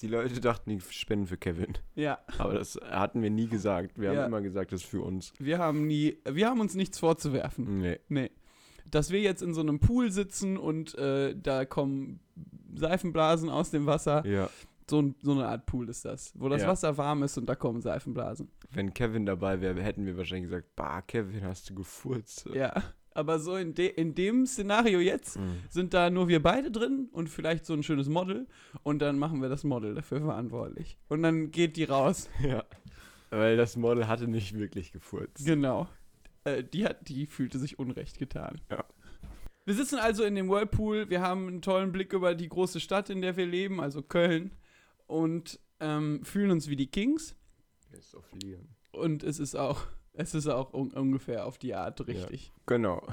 Die 0.02 0.08
Leute 0.08 0.40
dachten, 0.42 0.70
die 0.72 0.82
spenden 0.82 1.28
für 1.28 1.38
Kevin. 1.38 1.78
Ja, 1.96 2.20
Aber 2.38 2.54
das 2.56 2.76
hatten 2.90 3.22
wir 3.22 3.30
nie 3.30 3.48
gesagt. 3.48 4.00
Wir 4.00 4.14
Ja. 4.14 4.22
haben 4.22 4.28
immer 4.28 4.42
gesagt, 4.42 4.72
das 4.72 4.82
ist 4.82 4.90
für 4.90 5.02
uns. 5.02 5.34
wir 5.40 5.60
haben 5.60 5.86
nie, 5.88 6.18
wir 6.30 6.48
haben 6.48 6.60
uns 6.60 6.74
nichts 6.76 6.98
vorzuwerfen. 7.00 7.80
Nee. 7.80 8.00
Nee. 8.10 8.32
Dass 8.90 9.12
wir 9.12 9.22
jetzt 9.22 9.42
in 9.42 9.54
so 9.54 9.62
einem 9.62 9.80
Pool 9.80 10.12
sitzen 10.12 10.58
und 10.58 10.96
äh, 10.98 11.36
da 11.40 11.66
kommen 11.66 12.20
Seifenblasen 12.74 13.50
aus 13.50 13.70
dem 13.72 13.86
Wasser. 13.86 14.26
Ja. 14.26 14.50
So, 14.90 15.02
ein, 15.02 15.16
so 15.22 15.32
eine 15.32 15.48
Art 15.48 15.66
Pool 15.68 15.88
ist 15.88 16.04
das, 16.04 16.34
wo 16.38 16.50
das 16.50 16.64
Ja. 16.64 16.68
Wasser 16.68 16.98
warm 16.98 17.24
ist 17.24 17.38
und 17.38 17.46
da 17.46 17.56
kommen 17.56 17.82
Seifenblasen. 17.82 18.50
Wenn 18.72 18.94
Kevin 18.94 19.26
dabei 19.26 19.62
wäre, 19.62 19.82
hätten 19.82 20.06
wir 20.06 20.18
wahrscheinlich 20.18 20.50
gesagt, 20.50 20.76
bah, 20.76 21.02
Kevin, 21.04 21.44
hast 21.46 21.70
du 21.70 21.76
gefurzt. 21.76 22.50
Ja. 22.54 22.74
Aber 23.14 23.40
so 23.40 23.56
in, 23.58 23.74
de 23.74 23.88
in 23.88 24.16
dem 24.16 24.46
Szenario 24.46 25.00
jetzt 25.00 25.38
Mhm. 25.38 25.58
sind 25.70 25.94
da 25.94 26.10
nur 26.10 26.28
wir 26.28 26.42
beide 26.42 26.72
drin 26.72 27.10
und 27.12 27.28
vielleicht 27.30 27.66
so 27.66 27.74
ein 27.74 27.84
schönes 27.84 28.08
Model 28.08 28.48
und 28.84 29.00
dann 29.00 29.20
machen 29.20 29.42
wir 29.42 29.50
das 29.50 29.64
Model 29.64 29.96
dafür 29.96 30.22
verantwortlich. 30.22 30.98
Und 31.10 31.24
dann 31.24 31.52
geht 31.52 31.76
die 31.78 31.84
raus. 31.84 32.30
Ja. 32.44 32.64
Weil 33.30 33.56
das 33.56 33.78
Model 33.78 34.08
hatte 34.08 34.28
nicht 34.28 34.58
wirklich 34.58 34.92
gefurzt. 34.92 35.46
Genau. 35.46 35.88
Äh, 36.44 36.64
die, 36.64 36.86
hat, 36.86 37.08
die 37.08 37.26
fühlte 37.28 37.60
sich 37.60 37.80
unrecht 37.80 38.18
getan. 38.18 38.60
Ja. 38.70 38.84
Wir 39.64 39.74
sitzen 39.76 40.00
also 40.00 40.24
in 40.24 40.36
dem 40.36 40.50
Whirlpool, 40.50 41.10
wir 41.10 41.22
haben 41.22 41.48
einen 41.48 41.62
tollen 41.62 41.92
Blick 41.92 42.14
über 42.14 42.34
die 42.36 42.50
große 42.50 42.80
Stadt, 42.80 43.10
in 43.10 43.22
der 43.22 43.38
wir 43.38 43.46
leben, 43.46 43.80
also 43.80 44.02
Köln, 44.02 44.52
und 45.08 45.60
ähm, 45.80 46.24
fühlen 46.26 46.52
uns 46.52 46.68
wie 46.68 46.76
die 46.76 46.88
Kings. 46.88 47.36
Ist 47.92 48.16
auf 48.16 48.26
Liam. 48.42 48.68
Und 48.92 49.24
es 49.24 49.40
ist 49.40 49.56
auch, 49.56 49.84
es 50.14 50.34
ist 50.34 50.48
auch 50.48 50.74
un 50.74 50.92
ungefähr 50.92 51.46
auf 51.46 51.58
die 51.58 51.74
Art 51.74 52.06
richtig. 52.08 52.52
Genau. 52.66 53.06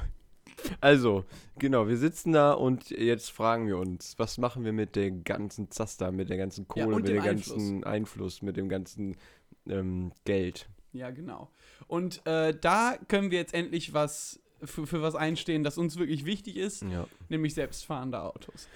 Also, 0.81 1.25
genau, 1.59 1.87
wir 1.87 1.97
sitzen 1.97 2.33
da 2.33 2.53
und 2.53 2.91
jetzt 2.91 3.31
fragen 3.31 3.69
wir 3.69 3.79
uns, 3.79 4.19
was 4.19 4.39
machen 4.39 4.65
wir 4.65 4.73
mit 4.73 4.97
der 4.97 5.11
ganzen 5.13 5.71
Zaster, 5.71 6.11
mit 6.11 6.31
der 6.31 6.37
ganzen 6.37 6.67
Ja, 6.75 6.85
Kohle, 6.85 6.97
und 6.97 7.03
mit 7.03 7.09
dem 7.09 7.17
dem 7.17 7.25
ganzen 7.25 7.85
Einfluss, 7.85 8.43
mit 8.43 8.57
dem 8.57 8.69
ganzen 8.69 9.17
ähm, 9.69 10.11
Geld. 10.25 10.69
Ja, 10.93 11.11
genau. 11.11 11.49
Und 11.87 12.27
äh, 12.27 12.59
da 12.59 12.97
können 13.09 13.31
wir 13.31 13.39
jetzt 13.39 13.55
endlich 13.55 13.93
was 13.93 14.41
für, 14.65 14.87
für 14.87 15.01
was 15.03 15.15
einstehen, 15.15 15.63
das 15.63 15.79
uns 15.79 15.97
wirklich 15.97 16.25
wichtig 16.25 16.57
ist, 16.57 16.83
Ja. 16.83 17.07
nämlich 17.29 17.55
selbstfahrende 17.55 18.21
Autos. 18.21 18.67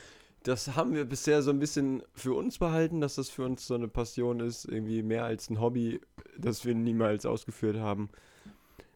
Das 0.45 0.75
haben 0.77 0.95
wir 0.95 1.05
bisher 1.05 1.43
so 1.43 1.51
ein 1.51 1.59
bisschen 1.59 2.03
für 2.15 2.35
uns 2.35 2.59
behalten, 2.59 3.01
dass 3.01 3.15
das 3.15 3.31
für 3.31 3.45
uns 3.45 3.67
so 3.67 3.75
eine 3.75 3.89
Passion 3.89 4.41
ist, 4.41 4.65
irgendwie 4.65 5.03
mehr 5.03 5.25
als 5.25 5.49
ein 5.51 5.61
Hobby, 5.61 6.01
das 6.37 6.65
wir 6.65 6.75
niemals 6.75 7.27
ausgeführt 7.27 7.77
haben. 7.79 8.11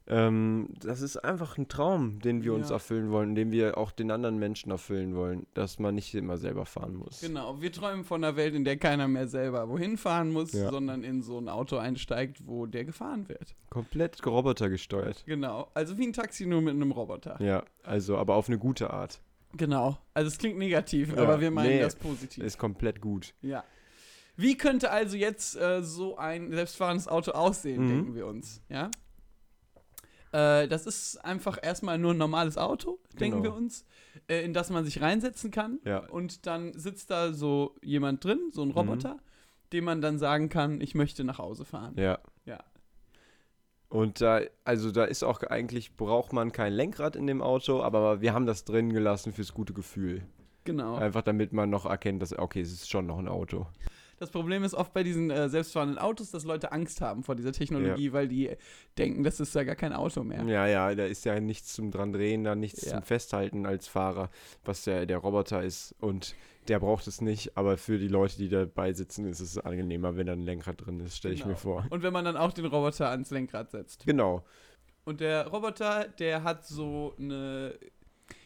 Ähm, 0.09 0.69
das 0.81 1.01
ist 1.01 1.17
einfach 1.17 1.59
ein 1.59 1.67
Traum, 1.67 2.21
den 2.21 2.45
wir 2.45 2.55
uns 2.55 2.69
Ja. 2.69 2.77
erfüllen 2.77 3.11
wollen, 3.11 3.35
den 3.35 3.51
wir 3.51 3.77
auch 3.77 3.91
den 3.91 4.13
anderen 4.13 4.39
Menschen 4.39 4.71
erfüllen 4.71 5.17
wollen, 5.17 5.47
dass 5.55 5.81
man 5.81 5.97
nicht 5.97 6.15
immer 6.15 6.37
selber 6.37 6.65
fahren 6.65 6.95
muss. 6.95 7.21
Genau, 7.21 7.61
wir 7.61 7.73
träumen 7.73 8.05
von 8.05 8.23
einer 8.23 8.37
Welt, 8.37 8.55
in 8.55 8.65
der 8.65 8.77
keiner 8.77 9.09
mehr 9.09 9.27
selber 9.27 9.69
wohin 9.69 9.97
fahren 9.99 10.33
muss, 10.33 10.53
Ja. 10.53 10.71
sondern 10.71 11.03
in 11.03 11.23
so 11.23 11.39
ein 11.39 11.49
Auto 11.49 11.77
einsteigt, 11.79 12.47
wo 12.47 12.67
der 12.67 12.85
gefahren 12.85 13.29
wird. 13.29 13.57
Komplett 13.69 14.25
Roboter 14.25 14.69
gesteuert. 14.69 15.25
Genau, 15.27 15.69
also 15.75 15.99
wie 15.99 16.07
ein 16.07 16.13
Taxi 16.13 16.47
nur 16.47 16.61
mit 16.63 16.75
einem 16.75 16.93
Roboter. 16.93 17.43
Ja, 17.43 17.65
also 17.83 18.17
aber 18.17 18.37
auf 18.37 18.49
eine 18.49 18.59
gute 18.59 18.91
Art. 18.91 19.21
Genau, 19.57 19.99
also 20.15 20.29
es 20.29 20.39
klingt 20.39 20.59
negativ, 20.59 21.13
Ja, 21.15 21.23
aber 21.23 21.41
wir 21.41 21.51
meinen 21.51 21.69
nee, 21.69 21.81
das 21.81 21.97
positiv. 21.97 22.43
Ist 22.45 22.59
komplett 22.59 23.01
gut. 23.01 23.35
Ja. 23.43 23.65
Wie 24.37 24.57
könnte 24.57 24.91
also 24.91 25.17
jetzt 25.17 25.57
äh, 25.57 25.83
so 25.83 26.17
ein 26.19 26.53
selbstfahrendes 26.53 27.09
Auto 27.09 27.33
aussehen, 27.33 27.85
Mhm. 27.85 27.89
denken 27.89 28.15
wir 28.15 28.27
uns, 28.27 28.61
ja? 28.69 28.91
Äh, 30.33 30.69
das 30.69 30.87
ist 30.87 31.25
einfach 31.25 31.59
erstmal 31.63 31.99
nur 31.99 32.13
ein 32.13 32.19
normales 32.19 32.59
Auto, 32.59 32.99
denken 33.19 33.43
Genau. 33.43 33.55
wir 33.55 33.59
uns, 33.59 33.85
äh, 34.29 34.45
in 34.45 34.53
das 34.53 34.71
man 34.71 34.85
sich 34.85 35.01
reinsetzen 35.01 35.51
kann. 35.51 35.79
Ja. 35.85 36.01
Und 36.09 36.47
dann 36.47 36.73
sitzt 36.79 37.11
da 37.11 37.33
so 37.33 37.75
jemand 37.83 38.25
drin, 38.25 38.51
so 38.53 38.65
Mhm. 38.65 38.71
ein 38.71 38.75
Roboter, 38.75 39.19
dem 39.73 39.85
man 39.85 40.01
dann 40.03 40.19
sagen 40.19 40.49
kann, 40.49 40.81
ich 40.81 40.95
möchte 40.95 41.25
nach 41.25 41.39
Hause 41.39 41.65
fahren. 41.65 41.95
Ja. 41.97 42.19
Ja. 42.45 42.59
Und 43.97 44.21
da, 44.21 44.43
also 44.63 44.93
da 44.93 45.05
ist 45.05 45.23
auch 45.23 45.43
eigentlich, 45.45 45.97
braucht 45.97 46.35
man 46.35 46.53
kein 46.53 46.75
Lenkrad 46.75 47.17
in 47.17 47.27
dem 47.27 47.41
Auto, 47.41 47.83
aber 47.83 48.21
wir 48.21 48.35
haben 48.35 48.45
das 48.45 48.67
drin 48.67 48.93
gelassen 48.93 49.33
fürs 49.33 49.55
gute 49.55 49.73
Gefühl. 49.73 50.21
Genau. 50.65 50.97
Einfach 50.97 51.23
damit 51.23 51.55
man 51.55 51.71
noch 51.71 51.87
erkennt, 51.87 52.21
dass, 52.21 52.39
okay, 52.39 52.61
es 52.61 52.73
ist 52.73 52.91
schon 52.91 53.07
noch 53.07 53.19
ein 53.19 53.27
Auto. 53.27 53.67
Das 54.19 54.31
Problem 54.31 54.65
ist 54.65 54.75
oft 54.75 54.93
bei 54.95 55.03
diesen 55.03 55.31
äh, 55.31 55.49
selbstfahrenden 55.49 55.99
Autos, 55.99 56.31
dass 56.31 56.45
Leute 56.45 56.73
Angst 56.73 57.01
haben 57.01 57.23
vor 57.23 57.35
dieser 57.35 57.53
Technologie, 57.53 58.13
weil 58.13 58.29
die 58.29 58.51
denken, 58.97 59.25
das 59.25 59.41
ist 59.41 59.55
ja 59.55 59.63
gar 59.65 59.75
kein 59.77 59.93
Auto 59.93 60.23
mehr. 60.25 60.43
Ja, 60.45 60.67
ja, 60.67 60.95
da 60.95 61.05
ist 61.05 61.25
ja 61.27 61.39
nichts 61.39 61.75
zum 61.75 61.91
dran 61.91 62.13
drehen, 62.13 62.43
da 62.45 62.55
nichts 62.55 62.85
Ja. 62.87 62.93
zum 62.93 63.03
Festhalten 63.03 63.67
als 63.67 63.89
Fahrer, 63.89 64.31
was 64.65 64.85
der, 64.85 65.05
der 65.07 65.19
Roboter 65.19 65.63
ist. 65.63 65.95
Und 66.01 66.35
der 66.69 66.81
braucht 66.81 67.07
es 67.07 67.21
nicht, 67.21 67.57
aber 67.57 67.77
für 67.77 67.99
die 67.99 68.09
Leute, 68.09 68.39
die 68.39 68.49
dabei 68.49 68.93
sitzen, 68.93 69.27
ist 69.27 69.41
es 69.41 69.59
angenehmer, 69.59 70.17
wenn 70.17 70.27
da 70.27 70.33
ein 70.33 70.43
Lenkrad 70.43 70.85
drin 70.85 70.99
ist, 71.01 71.17
stelle 71.17 71.35
ich 71.35 71.41
Genau. 71.41 71.51
mir 71.53 71.57
vor. 71.57 71.87
Und 71.91 72.03
wenn 72.03 72.13
man 72.13 72.25
dann 72.25 72.37
auch 72.37 72.53
den 72.53 72.65
Roboter 72.67 73.11
ans 73.11 73.31
Lenkrad 73.31 73.71
setzt. 73.71 74.07
Genau. 74.07 74.45
Und 75.05 75.21
der 75.21 75.47
Roboter, 75.49 76.09
der 76.19 76.43
hat 76.43 76.67
so 76.67 77.15
eine 77.19 77.75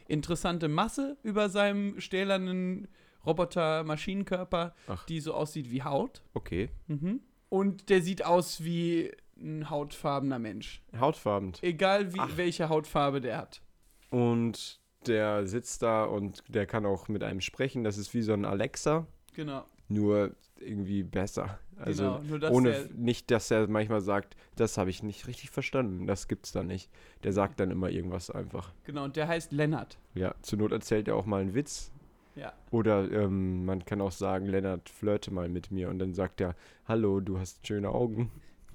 interessante 0.09 0.69
Masse 0.69 1.17
über 1.23 1.49
seinem 1.49 2.01
stählernen 2.01 2.89
Roboter-Maschinenkörper, 3.27 4.75
die 5.09 5.21
so 5.21 5.35
aussieht 5.35 5.71
wie 5.71 5.83
Haut. 5.83 6.23
Okay. 6.35 6.71
Mhm. 6.87 7.21
Und 7.49 7.89
der 7.89 8.03
sieht 8.03 8.25
aus 8.25 8.63
wie 8.63 9.11
ein 9.39 9.71
hautfarbener 9.71 10.39
Mensch. 10.39 10.83
Hautfarben. 10.99 11.53
Egal 11.63 12.13
wie, 12.15 12.21
Ach. 12.21 12.37
welche 12.37 12.69
Hautfarbe 12.69 13.21
der 13.21 13.39
hat. 13.39 13.63
Und 14.11 14.81
der 15.07 15.47
sitzt 15.47 15.83
da 15.83 16.05
und 16.05 16.43
der 16.49 16.67
kann 16.67 16.85
auch 16.87 17.09
mit 17.09 17.23
einem 17.23 17.41
sprechen. 17.41 17.85
Das 17.85 17.97
ist 17.97 18.13
wie 18.15 18.23
so 18.23 18.33
ein 18.35 18.45
Alexa, 18.45 19.07
Genau. 19.35 19.65
nur 19.89 20.35
irgendwie 20.61 21.03
besser. 21.03 21.59
Also 21.79 22.03
genau. 22.05 22.19
Nur 22.29 22.39
dass 22.39 22.53
ohne 22.53 22.71
der, 22.73 22.89
nicht, 22.95 23.31
dass 23.31 23.51
er 23.51 23.67
manchmal 23.67 24.03
sagt, 24.03 24.37
das 24.57 24.77
habe 24.77 24.91
ich 24.91 25.03
nicht 25.03 25.27
richtig 25.27 25.49
verstanden. 25.51 26.07
Das 26.07 26.29
gibt's 26.29 26.53
da 26.53 26.63
nicht. 26.63 26.91
Der 27.25 27.33
sagt 27.33 27.59
dann 27.61 27.71
immer 27.71 27.89
irgendwas 27.89 28.31
einfach. 28.31 28.73
genau, 28.85 29.05
und 29.05 29.17
der 29.17 29.27
heißt 29.27 29.53
Lennart. 29.53 29.97
Ja, 30.15 30.35
zur 30.43 30.59
Not 30.59 30.73
erzählt 30.73 31.09
er 31.09 31.17
auch 31.17 31.25
mal 31.25 31.41
einen 31.41 31.55
Witz. 31.55 31.91
Ja. 32.37 32.53
Oder 32.71 33.11
ähm, 33.11 33.65
man 33.65 33.85
kann 33.85 34.01
auch 34.01 34.13
sagen, 34.13 34.47
Lennart, 34.47 34.89
flirte 34.89 35.33
mal 35.33 35.49
mit 35.49 35.71
mir. 35.71 35.89
Und 35.89 35.99
dann 35.99 36.15
sagt 36.15 36.41
er, 36.41 36.55
hallo, 36.87 37.21
du 37.21 37.39
hast 37.39 37.67
schöne 37.67 37.89
Augen. 37.91 38.31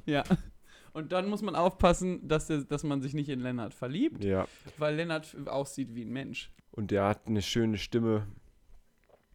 Ja. 0.05 0.23
Und 0.93 1.11
dann 1.11 1.27
muss 1.29 1.41
man 1.41 1.55
aufpassen, 1.55 2.27
dass, 2.27 2.47
der, 2.47 2.59
dass 2.59 2.83
man 2.83 3.01
sich 3.01 3.13
nicht 3.13 3.29
in 3.29 3.39
Lennart 3.41 3.73
verliebt, 3.73 4.23
Ja. 4.23 4.47
weil 4.77 4.95
Lennart 4.95 5.35
aussieht 5.47 5.93
wie 5.95 6.03
ein 6.05 6.11
Mensch. 6.11 6.51
Und 6.71 6.91
der 6.91 7.05
hat 7.07 7.27
eine 7.27 7.41
schöne 7.41 7.77
Stimme. 7.77 8.27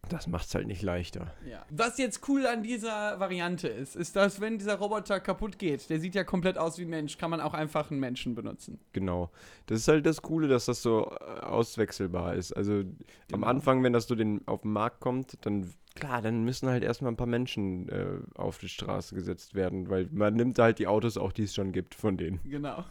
Das 0.09 0.27
macht's 0.27 0.53
halt 0.55 0.67
nicht 0.67 0.81
leichter. 0.81 1.33
Ja. 1.49 1.65
Was 1.69 1.97
jetzt 1.97 2.27
cool 2.27 2.45
an 2.45 2.63
dieser 2.63 3.19
Variante 3.19 3.67
ist, 3.67 3.95
ist, 3.95 4.15
dass 4.15 4.41
wenn 4.41 4.57
dieser 4.57 4.75
Roboter 4.75 5.19
kaputt 5.19 5.57
geht, 5.57 5.89
der 5.89 5.99
sieht 5.99 6.15
ja 6.15 6.23
komplett 6.23 6.57
aus 6.57 6.77
wie 6.77 6.83
ein 6.83 6.89
Mensch, 6.89 7.17
kann 7.17 7.29
man 7.29 7.39
auch 7.39 7.53
einfach 7.53 7.91
einen 7.91 7.99
Menschen 7.99 8.35
benutzen. 8.35 8.79
Genau. 8.93 9.29
Das 9.67 9.79
ist 9.79 9.87
halt 9.87 10.05
das 10.05 10.21
Coole, 10.21 10.47
dass 10.47 10.65
das 10.65 10.81
so 10.81 11.05
äh, 11.11 11.39
auswechselbar 11.41 12.35
ist. 12.35 12.51
Also 12.51 12.79
am 12.79 12.95
Genau. 13.29 13.47
Anfang, 13.47 13.83
wenn 13.83 13.93
das 13.93 14.07
so 14.07 14.15
den, 14.15 14.45
auf 14.47 14.61
den 14.63 14.73
Markt 14.73 14.99
kommt, 14.99 15.37
dann 15.45 15.71
klar, 15.95 16.21
dann 16.21 16.43
müssen 16.43 16.67
halt 16.67 16.83
erstmal 16.83 17.11
ein 17.11 17.17
paar 17.17 17.27
Menschen 17.27 17.87
äh, 17.89 18.05
auf 18.35 18.57
die 18.57 18.69
Straße 18.69 19.15
gesetzt 19.15 19.55
werden, 19.55 19.89
weil 19.89 20.09
man 20.11 20.33
nimmt 20.33 20.57
halt 20.59 20.79
die 20.79 20.87
Autos 20.87 21.17
auch, 21.17 21.31
die 21.31 21.43
es 21.43 21.53
schon 21.53 21.71
gibt 21.71 21.95
von 21.95 22.17
denen. 22.17 22.39
Genau. 22.43 22.83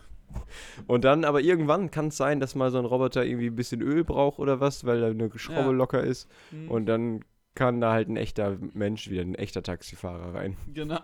Und 0.86 1.04
dann, 1.04 1.24
aber 1.24 1.40
irgendwann 1.40 1.90
kann 1.90 2.08
es 2.08 2.16
sein, 2.16 2.40
dass 2.40 2.54
mal 2.54 2.70
so 2.70 2.78
ein 2.78 2.84
Roboter 2.84 3.24
irgendwie 3.24 3.46
ein 3.48 3.56
bisschen 3.56 3.80
Öl 3.82 4.04
braucht 4.04 4.38
oder 4.38 4.60
was, 4.60 4.84
weil 4.84 5.00
da 5.00 5.06
eine 5.08 5.30
Schraube 5.38 5.60
Ja. 5.60 5.70
locker 5.70 6.02
ist. 6.02 6.28
Hm, 6.50 6.70
Und 6.70 6.86
dann 6.86 7.24
kann 7.54 7.80
da 7.80 7.92
halt 7.92 8.08
ein 8.08 8.16
echter 8.16 8.56
Mensch 8.74 9.10
wieder, 9.10 9.22
ein 9.22 9.34
echter 9.34 9.62
Taxifahrer 9.62 10.34
rein. 10.34 10.56
genau. 10.72 11.00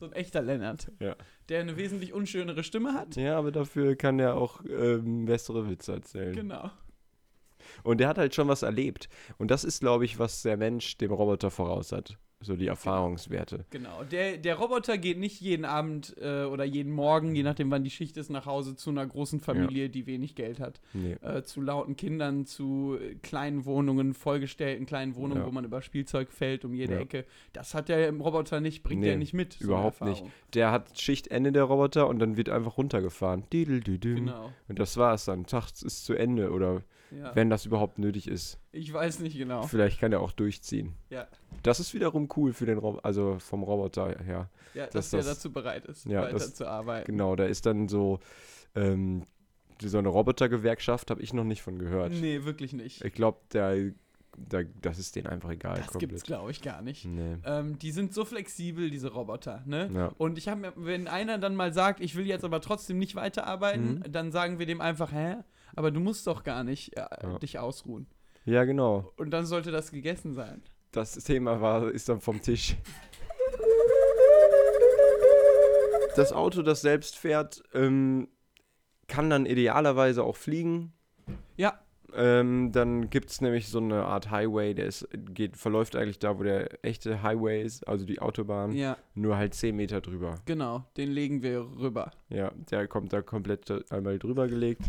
So 0.00 0.06
ein 0.06 0.12
echter 0.12 0.42
Lennart. 0.42 0.92
Ja. 1.00 1.16
Der 1.48 1.60
eine 1.60 1.76
wesentlich 1.76 2.12
unschönere 2.12 2.62
Stimme 2.62 2.94
hat. 2.94 3.16
Ja, 3.16 3.36
aber 3.36 3.50
dafür 3.50 3.96
kann 3.96 4.20
er 4.20 4.36
auch 4.36 4.60
ähm, 4.68 5.24
bessere 5.24 5.68
Witze 5.68 5.92
erzählen. 5.94 6.34
Genau. 6.36 6.70
Und 7.82 7.98
der 7.98 8.06
hat 8.06 8.16
halt 8.16 8.32
schon 8.32 8.46
was 8.46 8.62
erlebt. 8.62 9.08
Und 9.38 9.50
das 9.50 9.64
ist, 9.64 9.80
glaube 9.80 10.04
ich, 10.04 10.20
was 10.20 10.42
der 10.42 10.56
Mensch 10.56 10.98
dem 10.98 11.10
Roboter 11.10 11.50
voraus 11.50 11.90
hat. 11.90 12.16
So 12.40 12.54
die 12.54 12.68
Erfahrungswerte. 12.68 13.64
Genau. 13.70 14.04
Der, 14.04 14.36
der 14.36 14.54
Roboter 14.54 14.96
geht 14.96 15.18
nicht 15.18 15.40
jeden 15.40 15.64
Abend 15.64 16.14
äh, 16.20 16.44
oder 16.44 16.64
jeden 16.64 16.92
Morgen, 16.92 17.34
je 17.34 17.42
nachdem 17.42 17.68
wann 17.72 17.82
die 17.82 17.90
Schicht 17.90 18.16
ist, 18.16 18.30
nach 18.30 18.46
Hause 18.46 18.76
zu 18.76 18.90
einer 18.90 19.04
großen 19.04 19.40
Familie, 19.40 19.88
die 19.90 20.06
wenig 20.06 20.36
Geld 20.36 20.60
hat. 20.60 20.80
Nee. 20.92 21.16
Äh, 21.20 21.42
zu 21.42 21.60
lauten 21.60 21.96
Kindern, 21.96 22.46
zu 22.46 22.96
äh, 23.00 23.16
kleinen 23.16 23.64
Wohnungen, 23.64 24.14
vollgestellten 24.14 24.86
kleinen 24.86 25.16
Wohnungen, 25.16 25.40
Ja. 25.40 25.46
wo 25.48 25.50
man 25.50 25.64
über 25.64 25.82
Spielzeug 25.82 26.30
fällt 26.30 26.64
um 26.64 26.74
jede 26.74 26.94
Ja. 26.94 27.00
Ecke. 27.00 27.24
Das 27.52 27.74
hat 27.74 27.88
der 27.88 28.12
Roboter 28.12 28.60
nicht, 28.60 28.84
bringt 28.84 29.00
Nee, 29.00 29.08
der 29.08 29.16
nicht 29.16 29.34
mit. 29.34 29.54
so 29.54 29.64
überhaupt 29.64 30.00
nicht. 30.02 30.24
Der 30.54 30.70
hat 30.70 30.96
Schichtende, 30.96 31.50
der 31.50 31.64
Roboter, 31.64 32.06
und 32.06 32.20
dann 32.20 32.36
wird 32.36 32.50
einfach 32.50 32.78
runtergefahren. 32.78 33.44
Genau. 33.50 34.52
Und 34.68 34.78
das 34.78 34.96
war's 34.96 35.24
dann. 35.24 35.46
Tag 35.46 35.70
ist 35.82 36.04
zu 36.04 36.14
Ende. 36.14 36.52
Oder 36.52 36.82
Ja. 37.10 37.34
wenn 37.34 37.48
das 37.50 37.64
überhaupt 37.64 37.98
nötig 37.98 38.28
ist. 38.28 38.58
Ich 38.72 38.92
weiß 38.92 39.20
nicht 39.20 39.36
genau. 39.38 39.62
Vielleicht 39.62 39.98
kann 40.00 40.12
er 40.12 40.20
auch 40.20 40.32
durchziehen. 40.32 40.92
Ja. 41.10 41.26
Das 41.62 41.80
ist 41.80 41.94
wiederum 41.94 42.28
cool 42.36 42.52
für 42.52 42.66
den 42.66 42.78
Roboter, 42.78 43.04
also 43.04 43.38
vom 43.38 43.62
Roboter 43.62 44.18
her. 44.22 44.50
Ja, 44.74 44.84
dass 44.84 44.92
dass 44.92 45.10
der 45.10 45.18
das- 45.20 45.26
dazu 45.28 45.52
bereit 45.52 45.86
ist, 45.86 46.04
Ja, 46.06 46.22
weiter 46.22 46.34
das- 46.34 46.54
zu 46.54 46.66
arbeiten. 46.68 47.10
Genau, 47.10 47.34
da 47.36 47.44
ist 47.46 47.64
dann 47.66 47.88
so, 47.88 48.20
ähm, 48.74 49.22
so 49.80 49.98
eine 49.98 50.08
Robotergewerkschaft, 50.08 51.10
habe 51.10 51.22
ich 51.22 51.32
noch 51.32 51.44
nicht 51.44 51.62
von 51.62 51.78
gehört. 51.78 52.12
Nee, 52.12 52.44
wirklich 52.44 52.72
nicht. 52.72 53.02
Ich 53.04 53.12
glaube, 53.14 53.38
der, 53.52 53.92
der, 54.36 54.64
das 54.82 54.98
ist 54.98 55.16
denen 55.16 55.26
einfach 55.28 55.50
egal. 55.50 55.76
das 55.84 55.98
gibt's, 55.98 56.22
glaube 56.24 56.50
ich, 56.50 56.60
gar 56.62 56.82
nicht. 56.82 57.04
Nee. 57.06 57.36
Ähm, 57.44 57.78
die 57.78 57.90
sind 57.90 58.12
so 58.12 58.24
flexibel, 58.24 58.90
diese 58.90 59.10
Roboter, 59.12 59.62
ne? 59.66 59.88
Ja. 59.94 60.12
Und 60.18 60.36
ich 60.38 60.48
habe 60.48 60.60
mir, 60.60 60.72
wenn 60.76 61.08
einer 61.08 61.38
dann 61.38 61.56
mal 61.56 61.72
sagt, 61.72 62.00
ich 62.00 62.14
will 62.16 62.26
jetzt 62.26 62.44
aber 62.44 62.60
trotzdem 62.60 62.98
nicht 62.98 63.14
weiterarbeiten, 63.14 64.00
Mhm. 64.04 64.12
dann 64.12 64.30
sagen 64.32 64.58
wir 64.58 64.66
dem 64.66 64.80
einfach, 64.80 65.10
hä? 65.12 65.36
Aber 65.76 65.90
du 65.90 66.00
musst 66.00 66.26
doch 66.26 66.42
gar 66.44 66.64
nicht 66.64 66.96
äh, 66.96 67.06
Ja. 67.22 67.38
dich 67.38 67.58
ausruhen. 67.58 68.06
ja, 68.44 68.64
genau. 68.64 69.12
Und 69.16 69.30
dann 69.30 69.46
sollte 69.46 69.70
das 69.70 69.90
gegessen 69.90 70.34
sein. 70.34 70.62
Das 70.92 71.12
Thema 71.24 71.60
war, 71.60 71.90
ist 71.90 72.08
dann 72.08 72.20
vom 72.20 72.40
Tisch. 72.40 72.76
Das 76.16 76.32
Auto, 76.32 76.62
das 76.62 76.80
selbst 76.80 77.16
fährt, 77.16 77.62
ähm, 77.74 78.28
kann 79.06 79.30
dann 79.30 79.46
idealerweise 79.46 80.24
auch 80.24 80.36
fliegen. 80.36 80.92
Ja, 81.56 81.78
Ähm, 82.14 82.72
dann 82.72 83.10
gibt 83.10 83.28
es 83.30 83.42
nämlich 83.42 83.68
so 83.68 83.78
eine 83.80 84.04
Art 84.06 84.30
Highway, 84.30 84.72
der 84.72 84.86
ist, 84.86 85.06
geht, 85.34 85.58
verläuft 85.58 85.94
eigentlich 85.94 86.18
da, 86.18 86.38
wo 86.38 86.42
der 86.42 86.82
echte 86.82 87.22
Highway 87.22 87.62
ist, 87.62 87.86
also 87.86 88.06
die 88.06 88.18
Autobahn, 88.20 88.72
ja, 88.72 88.96
nur 89.14 89.36
halt 89.36 89.52
10 89.52 89.76
Meter 89.76 90.00
drüber. 90.00 90.36
genau. 90.46 90.86
Den 90.96 91.10
legen 91.10 91.42
wir 91.42 91.60
rüber. 91.60 92.10
Ja, 92.30 92.50
der 92.70 92.88
kommt 92.88 93.12
da 93.12 93.20
komplett 93.20 93.92
einmal 93.92 94.18
drüber 94.18 94.48
gelegt. 94.48 94.80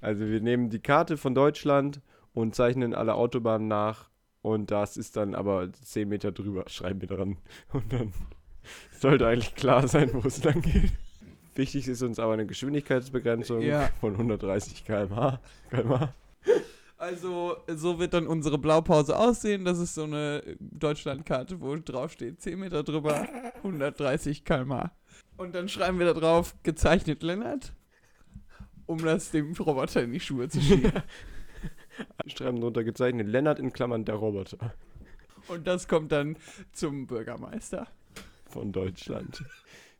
Also 0.00 0.26
wir 0.26 0.40
nehmen 0.40 0.70
die 0.70 0.80
Karte 0.80 1.16
von 1.16 1.34
Deutschland 1.34 2.00
und 2.34 2.54
zeichnen 2.54 2.94
alle 2.94 3.14
Autobahnen 3.14 3.68
nach 3.68 4.08
und 4.42 4.70
das 4.70 4.96
ist 4.96 5.16
dann 5.16 5.34
aber 5.34 5.72
10 5.72 6.08
Meter 6.08 6.32
drüber, 6.32 6.64
schreiben 6.68 7.00
wir 7.00 7.08
dran. 7.08 7.36
Und 7.72 7.92
dann 7.92 8.12
Sollte 9.00 9.26
eigentlich 9.26 9.54
klar 9.54 9.88
sein, 9.88 10.10
wo 10.12 10.26
es 10.26 10.42
lang 10.44 10.60
geht. 10.60 10.92
Wichtig 11.54 11.88
ist 11.88 12.02
uns 12.02 12.18
aber 12.18 12.34
eine 12.34 12.46
Geschwindigkeitsbegrenzung 12.46 13.62
Ja. 13.62 13.88
von 14.00 14.12
130 14.12 14.84
km/h. 14.84 15.40
km/h. 15.70 16.14
Also, 16.98 17.56
so 17.68 17.98
wird 17.98 18.12
dann 18.12 18.26
unsere 18.26 18.58
Blaupause 18.58 19.16
aussehen. 19.16 19.64
Das 19.64 19.78
ist 19.78 19.94
so 19.94 20.02
eine 20.04 20.42
Deutschlandkarte, 20.60 21.60
wo 21.60 21.76
drauf 21.76 22.12
steht 22.12 22.40
10 22.42 22.58
Meter 22.58 22.82
drüber, 22.82 23.26
130 23.62 24.44
km/h. 24.44 24.90
Und 25.36 25.54
dann 25.54 25.68
schreiben 25.68 25.98
wir 25.98 26.06
da 26.06 26.14
drauf, 26.20 26.54
gezeichnet 26.62 27.22
Lennart, 27.22 27.72
um 28.88 28.98
das 28.98 29.30
dem 29.30 29.52
Roboter 29.52 30.02
in 30.02 30.12
die 30.12 30.20
Schuhe 30.20 30.48
zu 30.48 30.60
schieben. 30.62 30.92
Schreiben 32.26 32.60
drunter 32.60 32.84
gezeichnet 32.84 33.26
Lennart 33.28 33.58
in 33.58 33.72
Klammern 33.72 34.04
der 34.04 34.16
Roboter 34.16 34.74
Und 35.48 35.66
das 35.66 35.88
kommt 35.88 36.12
dann 36.12 36.36
zum 36.72 37.06
Bürgermeister. 37.06 37.86
von 38.48 38.72
Deutschland. 38.72 39.44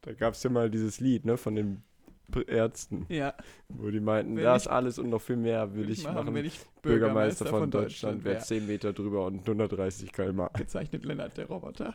Da 0.02 0.12
gab 0.12 0.34
es 0.34 0.42
ja 0.42 0.50
mal 0.50 0.70
dieses 0.70 1.00
Lied, 1.00 1.24
ne, 1.24 1.36
von 1.36 1.54
den 1.56 1.82
Ärzten, 2.46 3.06
Ja, 3.08 3.34
wo 3.68 3.90
die 3.90 4.00
meinten, 4.00 4.36
Wenn 4.36 4.44
das 4.44 4.66
ich- 4.66 4.70
alles 4.70 4.98
und 4.98 5.08
noch 5.10 5.20
viel 5.22 5.36
mehr 5.36 5.74
will 5.74 5.88
ich 5.90 6.04
machen. 6.04 6.34
wenn 6.34 6.44
ich 6.44 6.60
Bürgermeister 6.82 7.46
von, 7.46 7.70
Deutschland, 7.70 8.22
wäre. 8.24 8.34
wäre 8.36 8.44
10 8.44 8.66
Meter 8.66 8.92
drüber 8.92 9.24
und 9.26 9.40
130 9.46 10.12
km/h. 10.12 10.48
gezeichnet 10.58 11.04
Lennart, 11.04 11.36
der 11.38 11.46
Roboter. 11.46 11.94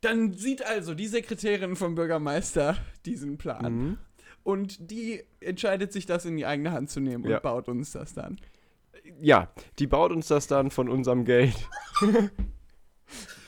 Dann 0.00 0.32
sieht 0.34 0.64
also 0.64 0.94
die 0.94 1.06
Sekretärin 1.08 1.76
vom 1.76 1.94
Bürgermeister 1.94 2.76
diesen 3.04 3.36
Plan. 3.36 3.72
Mhm. 3.74 3.98
Und 4.44 4.90
die 4.90 5.22
entscheidet 5.40 5.92
sich, 5.92 6.06
das 6.06 6.24
in 6.26 6.36
die 6.36 6.46
eigene 6.46 6.70
Hand 6.72 6.90
zu 6.90 7.00
nehmen 7.00 7.24
und 7.24 7.30
Ja. 7.30 7.40
baut 7.40 7.68
uns 7.68 7.92
das 7.92 8.12
dann. 8.14 8.36
Ja, 9.20 9.48
die 9.78 9.86
baut 9.86 10.12
uns 10.12 10.28
das 10.28 10.46
dann 10.46 10.70
von 10.70 10.88
unserem 10.88 11.24
Geld. 11.24 11.54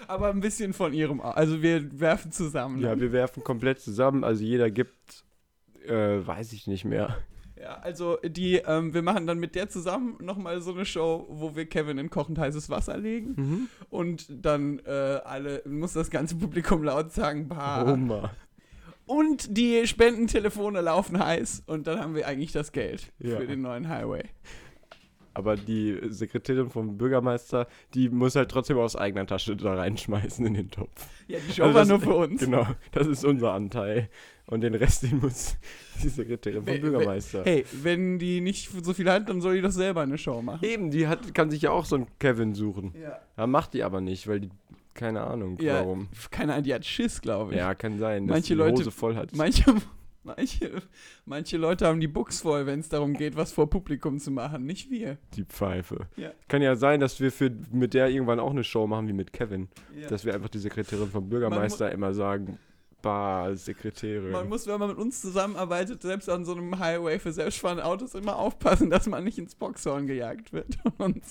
Aber 0.09 0.29
ein 0.31 0.41
bisschen 0.41 0.73
von 0.73 0.93
ihrem. 0.93 1.21
Also 1.21 1.63
wir 1.63 2.01
werfen 2.01 2.33
zusammen. 2.33 2.81
Ja, 2.81 2.99
wir 2.99 3.13
werfen 3.13 3.43
komplett 3.43 3.81
zusammen. 3.81 4.25
Also 4.25 4.45
jeder 4.45 4.71
gibt, 4.71 5.25
äh, 5.87 6.27
weiß 6.27 6.53
ich 6.53 6.67
nicht 6.67 6.85
mehr. 6.85 7.19
Ja, 7.61 7.79
also 7.79 8.19
die, 8.23 8.57
ähm, 8.57 8.93
wir 8.95 9.03
machen 9.03 9.27
dann 9.27 9.39
mit 9.39 9.55
der 9.55 9.69
zusammen 9.69 10.17
nochmal 10.21 10.61
so 10.61 10.73
eine 10.73 10.85
Show, 10.85 11.27
wo 11.31 11.57
wir 11.57 11.67
Kevin 11.67 11.99
in 11.99 12.11
kochend 12.11 12.39
heißes 12.39 12.69
Wasser 12.71 12.97
legen. 12.99 13.35
Mhm. 13.37 13.69
Und 13.89 14.27
dann 14.31 14.79
äh, 14.81 14.91
alle, 15.25 15.63
muss 15.67 15.95
das 15.95 16.11
ganze 16.11 16.37
Publikum 16.37 16.85
laut 16.85 17.13
sagen, 17.13 17.49
bah. 17.49 17.91
Oma. 17.91 18.31
Und 19.07 19.57
die 19.57 19.87
Spendentelefone 19.87 20.81
laufen 20.81 21.19
heiß 21.19 21.63
und 21.67 21.87
dann 21.87 22.01
haben 22.01 22.15
wir 22.15 22.27
eigentlich 22.27 22.53
das 22.53 22.73
Geld 22.73 23.13
Ja. 23.19 23.39
für 23.39 23.47
den 23.47 23.63
neuen 23.63 23.89
Highway. 23.89 24.25
Aber 25.33 25.55
die 25.57 25.99
Sekretärin 26.09 26.71
vom 26.71 26.97
Bürgermeister, 26.97 27.69
die 27.93 28.09
muss 28.09 28.37
halt 28.37 28.51
trotzdem 28.51 28.79
aus 28.79 28.97
eigener 28.97 29.27
Tasche 29.27 29.55
da 29.55 29.75
reinschmeißen 29.75 30.47
in 30.47 30.55
den 30.55 30.71
Topf. 30.71 31.09
Ja, 31.29 31.39
die 31.47 31.53
Show 31.53 31.65
Also 31.65 31.75
war 31.79 31.85
nur 31.85 32.01
für 32.01 32.15
uns. 32.15 32.41
Genau, 32.41 32.67
das 32.93 33.07
ist 33.07 33.23
unser 33.23 33.53
Anteil. 33.53 34.09
Und 34.47 34.63
den 34.63 34.75
Rest, 34.75 35.03
den 35.03 35.19
muss 35.19 35.57
die 36.03 36.09
Sekretärin 36.09 36.65
vom 36.65 36.81
Bürgermeister. 36.81 37.43
Hey, 37.45 37.67
wenn 37.83 38.19
die 38.19 38.41
nicht 38.41 38.71
so 38.83 38.95
viel 38.95 39.11
hat, 39.11 39.29
dann 39.29 39.43
soll 39.43 39.57
die 39.57 39.61
doch 39.61 39.73
selber 39.73 40.01
eine 40.01 40.17
Show 40.17 40.41
machen. 40.41 40.65
Eben, 40.65 40.91
die 40.91 41.07
hat, 41.07 41.35
kann 41.35 41.51
sich 41.51 41.63
ja 41.63 41.71
auch 41.71 41.85
so 41.85 41.97
einen 41.97 42.07
Kevin 42.19 42.55
suchen. 42.55 42.95
Ja. 42.99 43.21
Ja, 43.37 43.47
macht 43.47 43.75
die 43.75 43.83
aber 43.83 44.01
nicht, 44.01 44.27
weil 44.29 44.41
die, 44.41 44.49
keine 44.97 45.21
Ahnung, 45.23 45.59
Ja, 45.61 45.75
warum. 45.75 46.09
keine 46.31 46.53
Ahnung, 46.55 46.65
die 46.65 46.75
hat 46.75 46.85
Schiss, 46.85 47.21
glaube 47.21 47.53
ich. 47.53 47.59
Ja, 47.59 47.75
kann 47.75 47.99
sein, 47.99 48.27
dass 48.27 48.35
Manche 48.35 48.49
die 48.49 48.55
Leute- 48.55 48.81
Hose 48.81 48.91
voll 48.91 49.15
hat. 49.15 49.35
Manche, 49.37 49.65
manche, 50.25 50.83
manche 51.25 51.57
Leute 51.57 51.87
haben 51.87 52.01
die 52.01 52.09
Buchs 52.09 52.41
voll, 52.41 52.67
wenn 52.67 52.81
es 52.81 52.89
darum 52.89 53.15
geht, 53.15 53.37
was 53.37 53.53
vor 53.53 53.71
Publikum 53.71 54.19
zu 54.19 54.31
machen. 54.33 54.65
Nicht 54.67 54.91
wir. 54.91 55.19
die 55.35 55.45
Pfeife. 55.45 56.09
Ja. 56.17 56.31
Kann 56.49 56.63
ja 56.63 56.75
sein, 56.75 56.99
dass 57.01 57.21
wir 57.21 57.31
für, 57.31 57.51
mit 57.71 57.95
der 57.95 58.09
irgendwann 58.09 58.41
auch 58.41 58.51
eine 58.51 58.65
Show 58.65 58.87
machen 58.89 59.07
wie 59.09 59.13
mit 59.13 59.33
Kevin. 59.33 59.69
Ja. 59.97 60.09
Dass 60.09 60.25
wir 60.25 60.35
einfach 60.35 60.49
die 60.49 60.59
Sekretärin 60.59 61.09
vom 61.11 61.29
Bürgermeister 61.29 61.93
immer 61.93 62.13
sagen, 62.13 62.59
bah, 63.03 63.55
Sekretärin. 63.55 64.33
Man 64.33 64.49
muss, 64.49 64.67
wenn 64.67 64.81
man 64.81 64.89
mit 64.89 64.99
uns 64.99 65.21
zusammenarbeitet, 65.21 66.03
selbst 66.03 66.29
an 66.29 66.45
so 66.45 66.55
einem 66.57 66.77
Highway 66.79 67.21
für 67.21 67.31
selbstfahrende 67.33 67.85
Autos 67.85 68.15
immer 68.15 68.37
aufpassen, 68.37 68.91
dass 68.91 69.07
man 69.07 69.23
nicht 69.23 69.39
ins 69.39 69.55
Boxhorn 69.55 70.07
gejagt 70.09 70.53
wird. 70.53 70.77
Und 70.99 71.23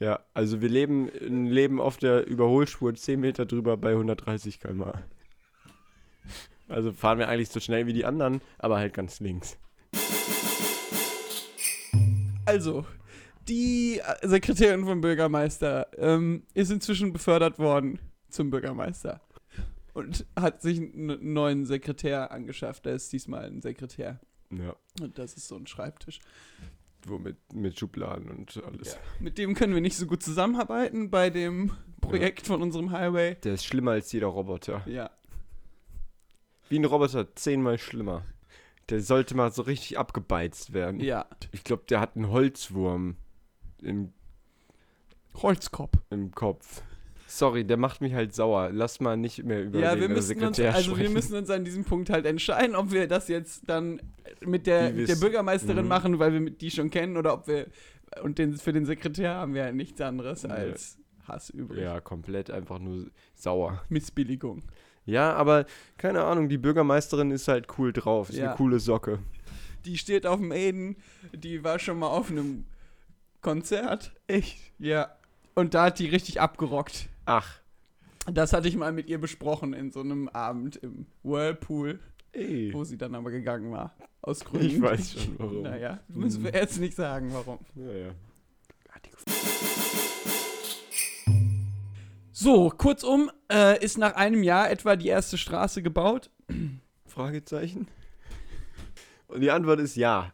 ja, 0.00 0.20
also 0.34 0.60
wir 0.60 0.68
leben 0.68 1.08
Leben 1.48 1.80
auf 1.80 1.96
der 1.96 2.26
Überholspur 2.26 2.94
10 2.94 3.20
Meter 3.20 3.46
drüber 3.46 3.76
bei 3.76 3.90
130 3.90 4.60
km/h. 4.60 5.02
Also 6.68 6.92
fahren 6.92 7.18
wir 7.18 7.28
eigentlich 7.28 7.48
so 7.48 7.60
schnell 7.60 7.86
wie 7.86 7.92
die 7.92 8.04
anderen, 8.04 8.40
aber 8.58 8.76
halt 8.76 8.92
ganz 8.94 9.20
links. 9.20 9.58
Also, 12.44 12.86
die 13.48 14.00
Sekretärin 14.22 14.84
vom 14.84 15.00
Bürgermeister 15.00 15.88
ähm, 15.96 16.44
ist 16.54 16.70
inzwischen 16.70 17.12
befördert 17.12 17.58
worden 17.58 17.98
zum 18.28 18.50
Bürgermeister 18.50 19.20
und 19.94 20.26
hat 20.38 20.62
sich 20.62 20.78
einen 20.78 21.32
neuen 21.32 21.66
Sekretär 21.66 22.30
angeschafft. 22.30 22.86
Da 22.86 22.90
ist 22.90 23.12
diesmal 23.12 23.44
ein 23.44 23.60
Sekretär. 23.60 24.20
Ja, 24.50 24.76
Und 25.00 25.18
das 25.18 25.34
ist 25.34 25.48
so 25.48 25.56
ein 25.56 25.66
Schreibtisch. 25.66 26.20
Wo 27.08 27.18
mit, 27.18 27.36
mit 27.52 27.78
Schubladen 27.78 28.30
und 28.30 28.62
alles. 28.64 28.98
Mit 29.20 29.38
dem 29.38 29.54
können 29.54 29.74
wir 29.74 29.80
nicht 29.80 29.96
so 29.96 30.06
gut 30.06 30.22
zusammenarbeiten 30.22 31.10
bei 31.10 31.30
dem 31.30 31.72
Projekt 32.00 32.46
von 32.46 32.62
unserem 32.62 32.90
Highway. 32.90 33.36
Der 33.36 33.54
ist 33.54 33.64
schlimmer 33.64 33.92
als 33.92 34.12
jeder 34.12 34.28
Roboter. 34.28 34.82
Ja. 34.86 35.10
Wie 36.68 36.78
ein 36.78 36.84
Roboter, 36.84 37.34
zehnmal 37.34 37.78
schlimmer. 37.78 38.24
Der 38.88 39.00
sollte 39.00 39.36
mal 39.36 39.52
so 39.52 39.62
richtig 39.62 39.98
abgebeizt 39.98 40.72
werden. 40.72 41.00
Ja. 41.00 41.26
Ich 41.52 41.64
glaube, 41.64 41.84
der 41.88 42.00
hat 42.00 42.16
einen 42.16 42.28
Holzwurm 42.28 43.16
im, 43.82 44.12
Holzkopf. 45.34 45.96
im 46.10 46.32
Kopf. 46.32 46.82
Sorry, 47.30 47.62
der 47.64 47.76
macht 47.76 48.00
mich 48.00 48.14
halt 48.14 48.34
sauer. 48.34 48.70
Lass 48.72 49.00
mal 49.00 49.16
nicht 49.16 49.44
mehr 49.44 49.62
über 49.64 49.78
Ja, 49.78 49.94
den 49.94 50.00
wir 50.00 50.06
äh, 50.10 50.12
müssen 50.14 50.42
uns, 50.42 50.56
Sekretär 50.56 50.74
also 50.74 50.96
wir 50.98 51.10
müssen 51.10 51.36
uns 51.36 51.50
an 51.50 51.62
diesem 51.64 51.84
Punkt 51.84 52.08
halt 52.08 52.24
entscheiden, 52.24 52.74
ob 52.74 52.90
wir 52.90 53.06
das 53.06 53.28
jetzt 53.28 53.68
dann 53.68 54.00
mit 54.44 54.66
der, 54.66 54.90
mit 54.92 55.08
der 55.08 55.16
Bürgermeisterin 55.16 55.82
Mhm. 55.82 55.88
machen, 55.88 56.18
weil 56.18 56.32
wir 56.32 56.50
die 56.50 56.70
schon 56.70 56.88
kennen, 56.90 57.16
oder 57.18 57.34
ob 57.34 57.46
wir 57.46 57.66
und 58.22 58.38
den, 58.38 58.54
für 58.56 58.72
den 58.72 58.86
Sekretär 58.86 59.34
haben 59.34 59.52
wir 59.52 59.64
halt 59.64 59.74
nichts 59.74 60.00
anderes 60.00 60.42
Nee. 60.44 60.52
als 60.52 60.96
Hass 61.26 61.50
übrig. 61.50 61.82
Ja, 61.82 62.00
komplett 62.00 62.50
einfach 62.50 62.78
nur 62.78 63.10
sauer. 63.34 63.82
Missbilligung. 63.90 64.62
Ja, 65.04 65.34
aber 65.34 65.66
keine 65.98 66.24
Ahnung, 66.24 66.48
die 66.48 66.56
Bürgermeisterin 66.58 67.30
ist 67.30 67.46
halt 67.48 67.66
cool 67.78 67.92
drauf. 67.92 68.30
Ist 68.30 68.36
Ja. 68.38 68.48
eine 68.48 68.56
coole 68.56 68.78
Socke. 68.80 69.18
Die 69.84 69.98
steht 69.98 70.26
auf 70.26 70.38
dem 70.40 70.52
Eden, 70.52 70.96
die 71.34 71.62
war 71.62 71.78
schon 71.78 71.98
mal 71.98 72.08
auf 72.08 72.30
einem 72.30 72.64
Konzert. 73.42 74.12
Echt? 74.26 74.58
Ja. 74.78 75.14
Und 75.54 75.74
da 75.74 75.84
hat 75.86 75.98
die 75.98 76.06
richtig 76.06 76.40
abgerockt. 76.40 77.08
Ach, 77.28 77.60
Das 78.32 78.52
hatte 78.52 78.68
ich 78.68 78.76
mal 78.76 78.92
mit 78.92 79.08
ihr 79.08 79.20
besprochen 79.20 79.72
in 79.74 79.90
so 79.90 80.00
einem 80.00 80.28
Abend 80.28 80.76
im 80.76 81.06
Whirlpool, 81.22 82.00
ey. 82.32 82.72
wo 82.72 82.84
sie 82.84 82.96
dann 82.98 83.14
aber 83.14 83.30
gegangen 83.30 83.70
war. 83.70 83.94
Aus 84.22 84.44
Gründen. 84.44 84.66
Ich 84.66 84.80
weiß 84.80 85.12
schon 85.12 85.38
warum. 85.38 85.62
Naja, 85.62 86.00
müssen 86.08 86.42
wir 86.42 86.52
jetzt 86.52 86.78
nicht 86.80 86.96
sagen, 86.96 87.30
warum. 87.32 87.58
Naja. 87.74 88.10
So, 92.32 92.70
kurzum, 92.70 93.30
äh, 93.50 93.82
ist 93.84 93.98
nach 93.98 94.14
einem 94.14 94.42
Jahr 94.44 94.70
etwa 94.70 94.94
die 94.96 95.08
erste 95.08 95.36
Straße 95.36 95.82
gebaut. 95.82 96.30
Fragezeichen? 97.06 97.88
Und 99.26 99.40
die 99.40 99.50
Antwort 99.50 99.80
ist 99.80 99.96
ja. 99.96 100.32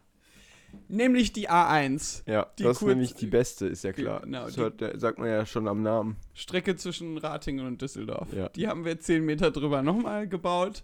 Nämlich 0.87 1.33
die 1.33 1.49
A1. 1.49 2.23
Ja, 2.25 2.47
Die 2.57 2.63
das 2.63 2.81
ist 2.81 2.87
nämlich 2.87 3.13
die 3.13 3.27
beste, 3.27 3.67
ist 3.67 3.83
ja 3.83 3.93
klar. 3.93 4.21
Genau, 4.21 4.45
das 4.45 4.57
hört, 4.57 4.81
sagt 4.99 5.19
man 5.19 5.27
ja 5.27 5.45
schon 5.45 5.67
am 5.67 5.81
Namen. 5.81 6.17
Strecke 6.33 6.75
zwischen 6.75 7.17
Ratingen 7.17 7.65
und 7.65 7.81
Düsseldorf. 7.81 8.31
Ja. 8.33 8.49
Die 8.49 8.67
haben 8.67 8.85
wir 8.85 8.99
10 8.99 9.25
Meter 9.25 9.51
drüber 9.51 9.81
nochmal 9.81 10.27
gebaut. 10.27 10.83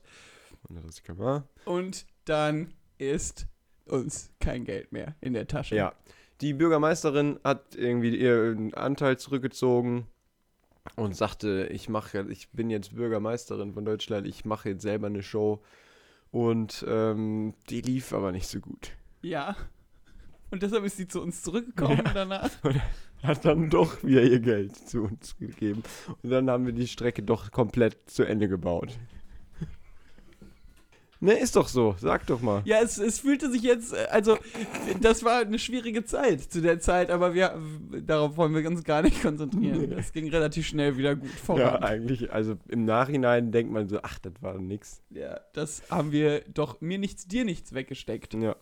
130 0.70 1.04
km/h. 1.04 1.44
Und 1.66 2.06
dann 2.26 2.74
ist 2.98 3.48
uns 3.86 4.32
kein 4.40 4.66
Geld 4.66 4.92
mehr 4.92 5.16
in 5.22 5.34
der 5.34 5.48
Tasche. 5.48 5.76
Ja. 5.76 5.94
Die 6.42 6.54
Bürgermeisterin 6.54 7.40
hat 7.44 7.76
irgendwie 7.76 8.16
ihren 8.16 8.74
Anteil 8.74 9.18
zurückgezogen 9.18 10.08
und 10.96 11.16
sagte, 11.16 11.68
ich 11.72 11.90
mache, 11.90 12.26
ich 12.30 12.50
bin 12.50 12.70
jetzt 12.70 12.96
Bürgermeisterin 12.96 13.74
von 13.74 13.86
Deutschland, 13.86 14.28
ich 14.28 14.46
mache 14.46 14.70
jetzt 14.70 14.82
selber 14.82 15.08
eine 15.08 15.24
Show. 15.24 15.62
Und 16.32 16.86
ähm, 16.88 17.54
die 17.70 17.82
lief 17.82 18.14
aber 18.14 18.32
nicht 18.32 18.48
so 18.48 18.60
gut. 18.60 18.92
Ja. 19.22 19.56
Und 20.52 20.62
deshalb 20.64 20.84
ist 20.84 20.98
sie 20.98 21.08
zu 21.08 21.22
uns 21.22 21.42
zurückgekommen 21.42 22.02
Ja. 22.06 22.12
danach. 22.14 22.50
Hat 23.24 23.46
dann 23.46 23.70
doch 23.70 24.04
wieder 24.04 24.24
ihr 24.24 24.40
Geld 24.40 24.76
zu 24.76 25.04
uns 25.04 25.38
gegeben. 25.38 25.84
Und 26.22 26.30
dann 26.30 26.50
haben 26.50 26.66
wir 26.66 26.74
die 26.74 26.88
Strecke 26.88 27.24
doch 27.24 27.52
komplett 27.52 28.10
zu 28.10 28.24
Ende 28.24 28.48
gebaut. 28.50 28.98
Ne, 31.24 31.34
ist 31.34 31.56
doch 31.56 31.68
so. 31.68 31.94
Sag 32.00 32.26
doch 32.26 32.42
mal. 32.42 32.64
Ja, 32.66 32.80
es, 32.82 32.98
es 32.98 33.20
fühlte 33.20 33.52
sich 33.52 33.62
jetzt, 33.62 33.94
äh, 33.94 34.08
also 34.10 34.40
das 35.02 35.24
war 35.24 35.42
eine 35.42 35.60
schwierige 35.60 36.04
Zeit 36.04 36.42
zu 36.42 36.62
der 36.64 36.80
Zeit, 36.80 37.12
aber 37.12 37.36
wir 37.36 37.62
darauf 38.04 38.38
wollen 38.38 38.56
wir 38.56 38.68
uns 38.68 38.84
gar 38.84 39.04
nicht 39.04 39.22
konzentrieren. 39.22 39.82
Nee. 39.82 39.88
Das 39.96 40.14
ging 40.14 40.28
relativ 40.32 40.66
schnell 40.66 40.98
wieder 40.98 41.16
gut 41.16 41.30
Ja, 41.30 41.38
voran. 41.46 41.84
eigentlich, 41.84 42.34
also 42.34 42.56
im 42.70 42.86
Nachhinein 42.86 43.52
denkt 43.52 43.72
man 43.72 43.88
so, 43.88 44.00
ach, 44.02 44.18
das 44.18 44.34
war 44.42 44.58
nix. 44.58 45.04
Ja, 45.12 45.40
das 45.54 45.84
haben 45.92 46.12
wir 46.12 46.42
doch 46.56 46.82
mir 46.82 46.98
nichts, 46.98 47.28
dir 47.28 47.46
nichts 47.46 47.72
weggesteckt. 47.76 48.34
Ja. 48.34 48.56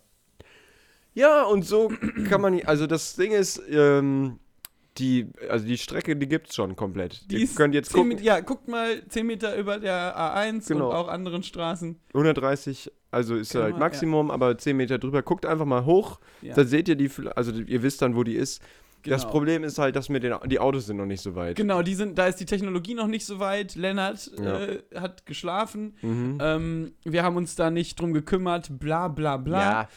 Ja, 1.13 1.43
und 1.43 1.65
so 1.65 1.91
kann 2.29 2.41
man, 2.41 2.61
also 2.65 2.87
das 2.87 3.15
Ding 3.15 3.31
ist, 3.31 3.61
ähm, 3.69 4.39
Die, 4.97 5.27
also 5.49 5.65
die 5.65 5.77
Strecke, 5.77 6.15
die 6.17 6.27
gibt's 6.27 6.55
schon 6.55 6.75
komplett. 6.75 7.29
Die 7.31 7.37
Ihr 7.37 7.43
ist 7.43 7.55
könnt 7.55 7.73
jetzt 7.73 7.91
10 7.93 8.09
gucken, 8.09 8.23
ja, 8.23 8.41
guckt 8.41 8.67
mal 8.67 9.01
10 9.07 9.25
Meter 9.25 9.55
über 9.55 9.77
der 9.79 10.17
A1 10.17 10.67
Genau. 10.67 10.89
und 10.89 10.95
auch 10.95 11.07
anderen 11.07 11.41
Straßen. 11.43 11.95
130, 12.13 12.91
also 13.09 13.35
ist 13.35 13.53
Kann 13.53 13.61
halt 13.63 13.77
Maximum, 13.77 14.29
aber 14.29 14.57
10 14.57 14.75
Meter 14.75 14.97
drüber. 14.97 15.21
Guckt 15.21 15.45
einfach 15.45 15.65
mal 15.65 15.85
hoch, 15.85 16.19
Ja, 16.41 16.53
dann 16.53 16.67
seht 16.67 16.89
ihr 16.89 16.95
die, 16.95 17.09
also 17.35 17.51
ihr 17.53 17.81
wisst 17.81 18.01
dann, 18.01 18.15
wo 18.15 18.23
die 18.23 18.35
ist. 18.35 18.61
Das 19.03 19.21
genau. 19.21 19.31
Problem 19.31 19.63
ist 19.63 19.77
halt, 19.77 19.95
dass 19.95 20.09
mit 20.09 20.23
den, 20.23 20.35
die 20.47 20.59
Autos 20.59 20.87
sind 20.87 20.97
noch 20.97 21.05
nicht 21.05 21.21
so 21.21 21.33
weit. 21.33 21.55
Genau, 21.55 21.81
die 21.81 21.95
sind, 21.95 22.17
da 22.17 22.27
ist 22.27 22.35
die 22.41 22.45
Technologie 22.45 22.95
noch 22.95 23.07
nicht 23.07 23.25
so 23.25 23.39
weit. 23.39 23.75
Lennart 23.75 24.29
Ja. 24.37 24.59
äh, 24.59 24.79
hat 24.95 25.25
geschlafen. 25.25 25.95
Mhm. 26.01 26.37
Ähm, 26.41 26.91
wir 27.05 27.23
haben 27.23 27.37
uns 27.37 27.55
da 27.55 27.71
nicht 27.71 27.97
drum 28.01 28.11
gekümmert. 28.11 28.67
Bla 28.77 29.07
bla 29.07 29.37
bla. 29.37 29.61
Ja, 29.61 29.89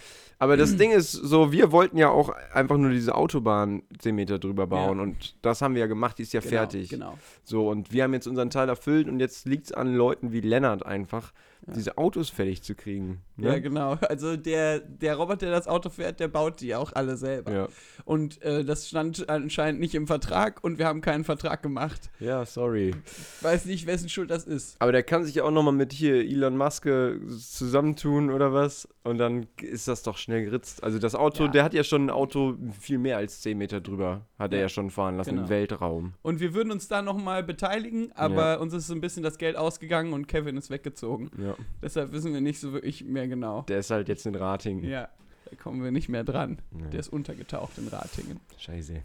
aber 0.42 0.56
das 0.56 0.76
Ding 0.76 0.90
ist 0.90 1.12
so, 1.12 1.52
wir 1.52 1.70
wollten 1.70 1.96
ja 1.96 2.08
auch 2.10 2.30
einfach 2.52 2.76
nur 2.76 2.90
diese 2.90 3.14
Autobahn 3.14 3.82
10 4.00 4.14
Meter 4.14 4.38
drüber 4.40 4.66
bauen 4.66 4.98
Ja. 4.98 5.02
und 5.04 5.36
das 5.42 5.62
haben 5.62 5.74
wir 5.74 5.80
ja 5.82 5.86
gemacht, 5.86 6.18
die 6.18 6.22
ist 6.22 6.32
ja 6.32 6.40
Genau, 6.40 6.50
fertig. 6.50 6.88
Genau. 6.90 7.16
So, 7.44 7.68
und 7.70 7.92
wir 7.92 8.02
haben 8.02 8.12
jetzt 8.12 8.26
unseren 8.26 8.50
Teil 8.50 8.68
erfüllt 8.68 9.08
und 9.08 9.20
jetzt 9.20 9.46
liegt 9.46 9.66
es 9.66 9.72
an 9.72 9.94
Leuten 9.94 10.32
wie 10.32 10.40
Lennart 10.40 10.84
einfach, 10.84 11.32
Ja. 11.66 11.74
diese 11.74 11.96
Autos 11.98 12.28
fertig 12.28 12.62
zu 12.62 12.74
kriegen. 12.74 13.22
Ja, 13.36 13.52
Ne? 13.52 13.60
genau. 13.62 13.96
Also 14.08 14.36
der, 14.36 14.80
der 14.80 15.14
Roboter, 15.16 15.46
der 15.46 15.52
das 15.52 15.68
Auto 15.68 15.90
fährt, 15.90 16.18
der 16.18 16.26
baut 16.28 16.60
die 16.60 16.74
auch 16.74 16.92
alle 16.92 17.16
selber. 17.16 17.52
Ja. 17.52 17.68
Und 18.04 18.42
äh, 18.42 18.64
das 18.64 18.88
stand 18.88 19.28
anscheinend 19.28 19.80
nicht 19.80 19.94
im 19.94 20.06
Vertrag 20.08 20.62
und 20.64 20.78
wir 20.78 20.86
haben 20.86 21.00
keinen 21.02 21.22
Vertrag 21.24 21.62
gemacht. 21.62 22.10
ja, 22.18 22.44
sorry. 22.44 22.94
Weiß 23.42 23.64
nicht, 23.66 23.86
wessen 23.86 24.08
Schuld 24.08 24.30
das 24.30 24.44
ist. 24.44 24.74
Aber 24.80 24.90
der 24.92 25.02
kann 25.04 25.24
sich 25.24 25.36
ja 25.36 25.44
auch 25.44 25.50
nochmal 25.52 25.72
mit 25.72 25.92
hier 25.92 26.16
Elon 26.16 26.56
Musk 26.56 26.86
äh, 26.86 27.16
zusammentun 27.56 28.30
oder 28.30 28.52
was 28.52 28.88
und 29.04 29.18
dann 29.18 29.46
ist 29.60 29.86
das 29.88 30.02
doch 30.02 30.16
schnell 30.18 30.44
geritzt. 30.44 30.82
Also 30.82 30.98
das 30.98 31.14
Auto, 31.14 31.44
Ja. 31.44 31.50
der 31.50 31.64
hat 31.64 31.74
ja 31.74 31.84
schon 31.84 32.06
ein 32.06 32.10
Auto 32.10 32.56
viel 32.80 32.98
mehr 32.98 33.16
als 33.18 33.40
10 33.42 33.56
Meter 33.58 33.80
drüber, 33.80 34.26
hat 34.42 34.52
er 34.52 34.58
Ja. 34.58 34.62
ja 34.64 34.68
schon 34.68 34.90
fahren 34.90 35.16
lassen 35.16 35.30
Genau. 35.30 35.42
im 35.44 35.48
Weltraum. 35.48 36.12
Und 36.22 36.40
wir 36.40 36.52
würden 36.54 36.70
uns 36.72 36.88
da 36.88 37.00
nochmal 37.00 37.42
beteiligen, 37.42 38.12
aber 38.12 38.60
uns 38.60 38.74
ist 38.74 38.86
so 38.88 38.94
ein 38.94 39.00
bisschen 39.00 39.22
das 39.22 39.38
Geld 39.38 39.56
ausgegangen 39.56 40.12
und 40.12 40.28
Kevin 40.28 40.56
ist 40.58 40.68
weggezogen. 40.70 41.30
Ja. 41.38 41.56
Deshalb 41.80 42.12
wissen 42.12 42.34
wir 42.34 42.40
nicht 42.42 42.60
so 42.60 42.72
wirklich 42.72 43.04
mehr 43.04 43.26
genau. 43.28 43.62
Der 43.62 43.78
ist 43.78 43.90
halt 43.90 44.08
jetzt 44.08 44.26
in 44.26 44.34
Rating. 44.34 44.84
Ja, 44.84 45.08
da 45.50 45.56
kommen 45.56 45.82
wir 45.82 45.90
nicht 45.92 46.08
mehr 46.10 46.24
dran. 46.24 46.60
Ja. 46.78 46.86
Der 46.88 47.00
ist 47.00 47.08
untergetaucht 47.08 47.78
in 47.78 47.88
Ratingen. 47.88 48.40
Scheiße. 48.58 49.02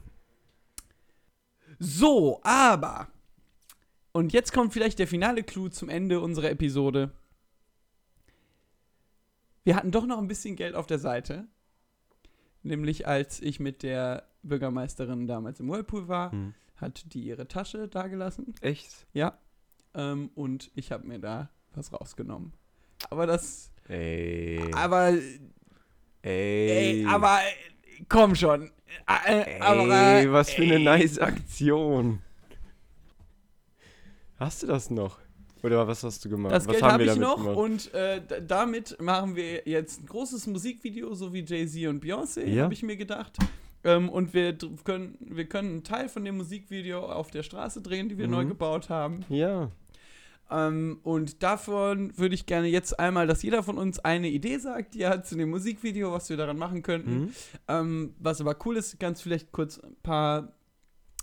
So, 1.80 2.40
aber. 2.44 3.08
Und 4.12 4.34
jetzt 4.34 4.52
kommt 4.52 4.74
vielleicht 4.74 4.98
der 5.00 5.08
finale 5.08 5.44
Clou 5.44 5.70
zum 5.70 5.90
Ende 5.90 6.20
unserer 6.20 6.50
Episode. 6.50 7.12
Wir 9.64 9.76
hatten 9.76 9.92
doch 9.92 10.06
noch 10.08 10.18
ein 10.18 10.28
bisschen 10.28 10.56
Geld 10.56 10.76
auf 10.76 10.88
der 10.88 10.98
Seite. 11.00 11.46
Nämlich 12.64 13.08
als 13.08 13.42
ich 13.42 13.60
mit 13.60 13.84
der 13.84 14.24
Bürgermeisterin 14.48 15.28
damals 15.28 15.60
im 15.60 15.70
Whirlpool 15.70 16.08
war, 16.08 16.32
Hm. 16.32 16.54
hat 16.78 17.14
die 17.14 17.22
ihre 17.22 17.48
Tasche 17.48 17.88
dagelassen. 17.88 18.54
Echt? 18.62 19.06
Ja. 19.14 19.38
Ähm, 19.94 20.30
und 20.36 20.72
ich 20.76 20.92
habe 20.92 21.08
mir 21.08 21.20
da 21.20 21.50
was 21.74 21.92
rausgenommen. 21.94 22.54
Aber 23.10 23.26
das. 23.28 23.72
Ey. 23.88 24.60
Aber. 24.74 25.10
Ey. 25.10 25.22
Ey, 26.24 27.06
aber. 27.06 27.40
äh, 27.40 28.04
Komm 28.10 28.36
schon. 28.36 28.72
Äh, 29.26 29.56
Ey, 29.56 29.62
aber, 29.62 30.20
äh, 30.22 30.32
was 30.32 30.52
für 30.52 30.62
eine 30.64 30.76
ey. 30.76 30.84
nice 30.84 31.20
Aktion. 31.20 32.22
Hast 34.38 34.64
du 34.64 34.68
das 34.68 34.90
noch? 34.90 35.20
Oder 35.64 35.88
was 35.88 36.04
hast 36.04 36.24
du 36.24 36.30
gemacht? 36.30 36.54
Das 36.54 36.68
was 36.68 36.74
Geld 36.74 36.84
haben 36.84 36.92
habe 36.94 37.06
wir 37.06 37.14
ich 37.14 37.20
noch 37.20 37.38
gemacht? 37.38 37.58
und 37.58 37.94
äh, 37.96 38.22
damit 38.46 39.02
machen 39.02 39.36
wir 39.36 39.64
jetzt 39.68 40.02
ein 40.02 40.06
großes 40.06 40.46
Musikvideo, 40.48 41.14
so 41.16 41.34
wie 41.34 41.44
Jay-Z 41.44 41.88
und 41.88 42.04
Beyoncé, 42.04 42.46
Ja. 42.46 42.64
habe 42.66 42.74
ich 42.74 42.84
mir 42.84 42.96
gedacht. 42.96 43.38
Ähm, 43.84 44.10
und 44.10 44.34
wir 44.34 44.58
können, 44.84 45.18
wir 45.20 45.46
können 45.46 45.70
einen 45.70 45.84
Teil 45.84 46.10
von 46.10 46.26
dem 46.26 46.38
Musikvideo 46.38 47.00
auf 47.06 47.32
der 47.32 47.44
Straße 47.44 47.82
drehen, 47.82 48.10
die 48.10 48.18
wir 48.18 48.26
Mhm. 48.28 48.34
neu 48.34 48.46
gebaut 48.46 48.90
haben. 48.90 49.24
Ja. 49.30 49.72
Ähm, 50.50 51.00
und 51.04 51.44
davon 51.44 52.18
würde 52.18 52.34
ich 52.36 52.46
gerne 52.46 52.68
jetzt 52.68 52.98
einmal, 53.00 53.28
dass 53.28 53.44
jeder 53.44 53.64
von 53.64 53.78
uns 53.78 54.00
eine 54.00 54.30
Idee 54.30 54.58
sagt, 54.60 54.94
die 54.94 55.02
er 55.02 55.10
hat 55.10 55.28
zu 55.28 55.36
dem 55.36 55.50
Musikvideo, 55.50 56.12
was 56.14 56.30
wir 56.30 56.38
daran 56.38 56.58
machen 56.58 56.84
könnten. 56.84 57.20
Mhm. 57.20 57.30
Ähm, 57.68 58.14
was 58.20 58.40
aber 58.42 58.56
cool 58.66 58.78
ist, 58.78 58.98
ganz 59.00 59.22
vielleicht 59.22 59.52
kurz 59.52 59.78
ein 59.80 59.96
paar 60.04 60.54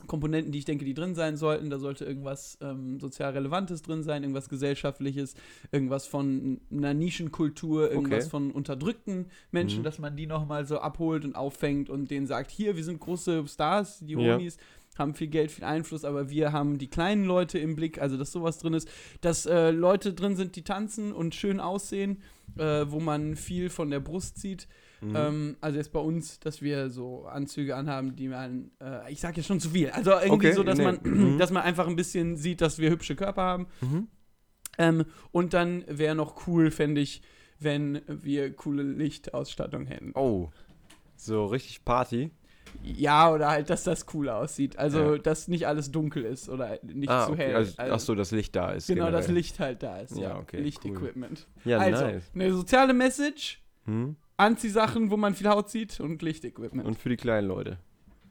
Komponenten, 0.07 0.53
die 0.53 0.59
ich 0.59 0.65
denke, 0.65 0.85
die 0.85 0.95
drin 0.95 1.15
sein 1.15 1.37
sollten. 1.37 1.71
Da 1.71 1.79
sollte 1.79 2.05
irgendwas 2.05 2.59
ähm, 2.61 3.01
sozial 3.01 3.33
Relevantes 3.33 3.83
drin 3.83 4.03
sein, 4.03 4.23
irgendwas 4.23 4.49
Gesellschaftliches, 4.49 5.35
irgendwas 5.73 6.07
von 6.07 6.61
einer 6.71 6.95
Nischenkultur, 6.95 7.91
irgendwas 7.91 8.25
Okay. 8.25 8.31
von 8.31 8.51
unterdrückten 8.51 9.27
Menschen, 9.51 9.81
Mhm. 9.81 9.85
dass 9.85 9.99
man 9.99 10.17
die 10.17 10.27
nochmal 10.27 10.67
so 10.67 10.79
abholt 10.79 11.25
und 11.25 11.35
auffängt 11.37 11.91
und 11.91 12.11
denen 12.11 12.27
sagt, 12.27 12.51
hier, 12.51 12.77
wir 12.77 12.85
sind 12.85 13.01
große 13.01 13.47
Stars, 13.49 14.01
die 14.01 14.13
Ja. 14.15 14.35
Homies. 14.37 14.57
haben 14.97 15.15
viel 15.15 15.27
Geld, 15.27 15.51
viel 15.51 15.65
Einfluss, 15.65 16.05
aber 16.05 16.31
wir 16.31 16.53
haben 16.53 16.79
die 16.79 16.87
kleinen 16.87 17.25
Leute 17.25 17.59
im 17.59 17.75
Blick, 17.75 18.01
also 18.01 18.17
dass 18.17 18.31
sowas 18.31 18.59
drin 18.59 18.75
ist, 18.75 18.89
dass 19.23 19.45
äh, 19.45 19.73
Leute 19.73 20.13
drin 20.15 20.37
sind, 20.37 20.55
die 20.55 20.63
tanzen 20.63 21.13
und 21.13 21.35
schön 21.35 21.59
aussehen, 21.59 22.23
äh, 22.57 22.85
wo 22.87 23.01
man 23.01 23.35
viel 23.35 23.71
von 23.71 23.91
der 23.91 23.99
Brust 23.99 24.39
sieht. 24.41 24.69
Mhm. 25.05 25.17
Ähm, 25.17 25.57
also 25.61 25.79
jetzt 25.79 25.93
bei 25.93 26.01
uns, 26.01 26.41
dass 26.41 26.63
wir 26.63 26.91
so 26.91 27.27
Anzüge 27.27 27.77
anhaben, 27.77 28.17
die 28.17 28.29
man, 28.29 28.71
äh, 28.81 29.13
ich 29.13 29.21
sag 29.21 29.37
jetzt 29.37 29.47
schon 29.47 29.61
zu 29.61 29.71
viel, 29.71 29.91
also 29.91 30.13
irgendwie 30.13 30.33
Okay, 30.49 30.53
so, 30.53 30.63
dass 30.63 30.79
nee. 30.79 30.85
man, 30.85 30.99
Mhm. 31.03 31.39
dass 31.39 31.51
man 31.51 31.63
einfach 31.63 31.87
ein 31.87 31.97
bisschen 31.97 32.37
sieht, 32.37 32.61
dass 32.61 32.79
wir 32.79 32.91
hübsche 32.91 33.17
Körper 33.17 33.43
haben. 33.43 33.67
Mhm. 33.81 34.09
Ähm, 34.79 35.05
und 35.31 35.55
dann 35.55 35.85
wäre 35.89 36.15
noch 36.15 36.47
cool, 36.47 36.71
fände 36.71 37.01
ich, 37.01 37.23
wenn 37.61 38.01
wir 38.09 38.53
coole 38.55 38.83
Lichtausstattung 38.83 39.87
hätten. 39.87 40.13
Oh. 40.15 40.49
So 41.17 41.47
richtig 41.47 41.85
Party. 41.85 42.31
Ja, 42.83 43.31
oder 43.33 43.51
halt, 43.51 43.71
dass 43.71 43.85
das 43.85 44.05
cool 44.15 44.29
aussieht. 44.29 44.77
Also, 44.79 45.13
Ja. 45.15 45.19
dass 45.19 45.47
nicht 45.47 45.67
alles 45.69 45.93
dunkel 45.93 46.25
ist 46.25 46.49
oder 46.49 46.79
nicht 46.83 47.09
ah, 47.09 47.27
zu 47.27 47.33
okay. 47.33 47.43
hell. 47.47 47.55
Also, 47.57 47.75
Also, 47.77 47.95
ach 47.95 48.01
so, 48.01 48.15
das 48.17 48.33
Licht 48.33 48.57
da 48.57 48.73
ist. 48.73 48.89
genau, 48.89 49.11
das 49.13 49.27
generell. 49.27 49.35
Licht 49.37 49.61
halt 49.61 49.83
da 49.85 49.99
ist. 49.99 50.17
Ja, 50.17 50.31
Ja, 50.31 50.39
okay, 50.39 50.61
Lichtequipment. 50.61 51.47
Ja, 51.65 51.79
also, 51.79 52.05
nice. 52.05 52.25
eine 52.35 52.53
soziale 52.53 52.93
Message, 52.95 53.61
Hm? 53.85 54.17
Anziehsachen, 54.37 55.11
wo 55.11 55.17
man 55.17 55.35
viel 55.35 55.49
Haut 55.49 55.71
sieht 55.71 56.01
und 56.01 56.21
Lichtequipment. 56.23 56.87
Und 56.87 56.99
für 56.99 57.09
die 57.09 57.17
kleinen 57.17 57.49
Leute. 57.49 57.79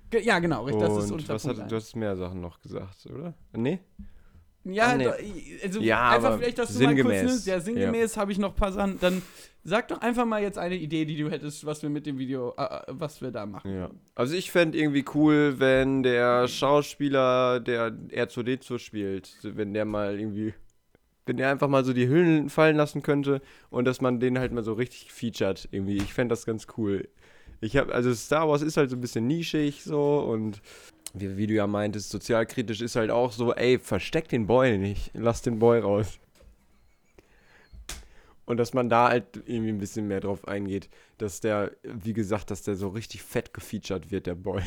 Ge- 0.09 0.21
ja, 0.23 0.39
genau, 0.39 0.65
richtig. 0.65 0.81
Das 0.83 0.97
ist 1.03 1.11
Und 1.11 1.21
unser 1.21 1.33
was 1.35 1.47
hat, 1.47 1.71
du 1.71 1.75
hast 1.75 1.95
mehr 1.95 2.15
Sachen 2.15 2.41
noch 2.41 2.59
gesagt, 2.61 3.05
oder? 3.07 3.33
Nee? 3.53 3.79
Ja, 4.65 4.91
Ah, 4.91 4.95
nee. 4.95 5.07
also 5.61 5.81
Ja, 5.81 6.11
einfach 6.11 6.37
vielleicht, 6.37 6.57
dass 6.57 6.77
du 6.77 6.83
mal 6.85 6.95
kurz 6.95 7.21
nimmst. 7.23 7.47
Ja, 7.47 7.59
sinngemäß 7.59 8.15
habe 8.15 8.31
ich 8.31 8.37
noch 8.37 8.49
ein 8.51 8.55
paar 8.55 8.71
Sachen. 8.71 8.97
Dann 9.01 9.21
sag 9.65 9.89
doch 9.89 9.99
einfach 9.99 10.25
mal 10.25 10.41
jetzt 10.41 10.57
eine 10.57 10.75
Idee, 10.75 11.03
die 11.03 11.17
du 11.17 11.29
hättest, 11.29 11.65
was 11.65 11.81
wir 11.83 11.89
mit 11.89 12.05
dem 12.05 12.17
Video, 12.17 12.53
äh, 12.57 12.63
äh, 12.63 12.81
was 12.87 13.21
wir 13.21 13.31
da 13.31 13.45
machen. 13.45 13.73
Ja. 13.75 13.89
Also 14.15 14.35
ich 14.35 14.51
fände 14.51 14.77
irgendwie 14.77 15.03
cool, 15.15 15.55
wenn 15.59 16.01
der 16.03 16.47
Schauspieler, 16.47 17.59
der 17.59 17.91
R2D2 17.91 18.79
spielt, 18.79 19.37
wenn 19.41 19.73
der 19.73 19.83
mal 19.83 20.17
irgendwie, 20.17 20.53
wenn 21.25 21.38
der 21.38 21.49
einfach 21.49 21.67
mal 21.67 21.86
so 21.86 21.93
die 21.93 22.07
Hüllen 22.07 22.49
fallen 22.49 22.75
lassen 22.75 23.01
könnte 23.01 23.41
und 23.69 23.86
dass 23.86 24.01
man 24.01 24.19
den 24.19 24.39
halt 24.39 24.51
mal 24.51 24.63
so 24.63 24.73
richtig 24.73 25.12
featured 25.12 25.67
irgendwie. 25.71 25.97
Ich 25.97 26.13
fände 26.13 26.33
das 26.33 26.45
ganz 26.45 26.67
cool. 26.77 27.07
Ich 27.62 27.77
habe, 27.77 27.93
also 27.93 28.13
Star 28.13 28.49
Wars 28.49 28.62
ist 28.62 28.77
halt 28.77 28.89
so 28.89 28.97
ein 28.97 29.01
bisschen 29.01 29.25
nischig 29.27 29.83
so 29.83 30.19
und 30.19 30.62
wie, 31.13 31.38
wie 31.38 31.47
du 31.47 31.53
ja 31.53 31.67
meintest, 31.67 32.09
sozialkritisch 32.09 32.81
ist 32.81 32.95
halt 32.95 33.12
auch 33.12 33.31
so, 33.31 33.53
ey, 33.53 33.79
versteck 33.79 34.27
den 34.27 34.47
Boy 34.47 34.77
nicht, 34.77 35.12
lass 35.13 35.41
den 35.41 35.59
Boy 35.59 35.79
raus. 35.79 36.19
Und 38.45 38.57
dass 38.57 38.73
man 38.73 38.89
da 38.89 39.09
halt 39.09 39.41
irgendwie 39.45 39.69
ein 39.69 39.79
bisschen 39.79 40.07
mehr 40.07 40.19
drauf 40.19 40.47
eingeht, 40.47 40.89
dass 41.17 41.39
der, 41.39 41.71
wie 41.83 42.13
gesagt, 42.13 42.51
dass 42.51 42.63
der 42.63 42.75
so 42.75 42.89
richtig 42.89 43.23
fett 43.23 43.53
gefeatured 43.53 44.12
wird, 44.12 44.25
der 44.25 44.36
Boy. 44.36 44.62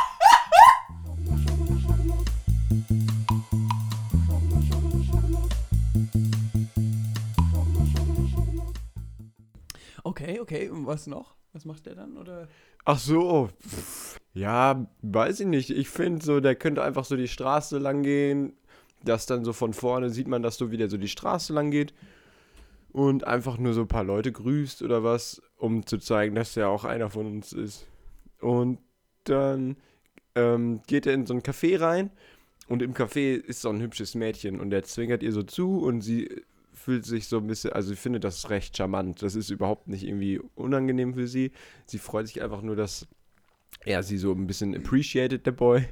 Okay, 10.26 10.40
okay. 10.40 10.68
Und 10.68 10.86
was 10.86 11.06
noch? 11.06 11.36
Was 11.52 11.64
macht 11.64 11.86
der 11.86 11.94
dann? 11.94 12.16
Oder? 12.16 12.48
Ach 12.84 12.98
so, 12.98 13.48
ja, 14.34 14.86
weiß 15.02 15.40
ich 15.40 15.46
nicht. 15.46 15.70
Ich 15.70 15.88
finde 15.88 16.24
so, 16.24 16.40
der 16.40 16.56
könnte 16.56 16.82
einfach 16.82 17.04
so 17.04 17.16
die 17.16 17.28
Straße 17.28 17.78
lang 17.78 18.02
gehen, 18.02 18.54
dass 19.04 19.26
dann 19.26 19.44
so 19.44 19.52
von 19.52 19.72
vorne 19.72 20.10
sieht 20.10 20.26
man, 20.26 20.42
dass 20.42 20.56
so 20.56 20.72
wieder 20.72 20.88
so 20.88 20.96
die 20.96 21.08
Straße 21.08 21.52
lang 21.52 21.70
geht 21.70 21.94
und 22.90 23.24
einfach 23.24 23.56
nur 23.56 23.72
so 23.72 23.82
ein 23.82 23.88
paar 23.88 24.02
Leute 24.02 24.32
grüßt 24.32 24.82
oder 24.82 25.04
was, 25.04 25.40
um 25.56 25.86
zu 25.86 25.98
zeigen, 25.98 26.34
dass 26.34 26.56
er 26.56 26.70
auch 26.70 26.84
einer 26.84 27.08
von 27.08 27.26
uns 27.26 27.52
ist. 27.52 27.86
Und 28.40 28.80
dann 29.24 29.76
ähm, 30.34 30.80
geht 30.88 31.06
er 31.06 31.14
in 31.14 31.26
so 31.26 31.34
ein 31.34 31.42
Café 31.42 31.80
rein 31.80 32.10
und 32.66 32.82
im 32.82 32.94
Café 32.94 33.36
ist 33.36 33.60
so 33.60 33.68
ein 33.68 33.80
hübsches 33.80 34.16
Mädchen 34.16 34.58
und 34.58 34.70
der 34.70 34.82
zwinkert 34.82 35.22
ihr 35.22 35.32
so 35.32 35.44
zu 35.44 35.78
und 35.78 36.00
sie 36.00 36.42
fühlt 36.86 37.04
sich 37.04 37.26
so 37.26 37.38
ein 37.38 37.48
bisschen, 37.48 37.72
also 37.72 37.92
ich 37.92 37.98
finde 37.98 38.20
das 38.20 38.48
recht 38.48 38.76
charmant. 38.76 39.20
Das 39.20 39.34
ist 39.34 39.50
überhaupt 39.50 39.88
nicht 39.88 40.04
irgendwie 40.06 40.38
unangenehm 40.54 41.14
für 41.14 41.26
sie. 41.26 41.50
Sie 41.84 41.98
freut 41.98 42.28
sich 42.28 42.40
einfach 42.44 42.62
nur, 42.62 42.76
dass 42.76 43.08
er 43.84 44.04
sie 44.04 44.16
so 44.16 44.30
ein 44.30 44.46
bisschen 44.46 44.72
appreciated, 44.72 45.44
der 45.44 45.50
Boy. 45.50 45.88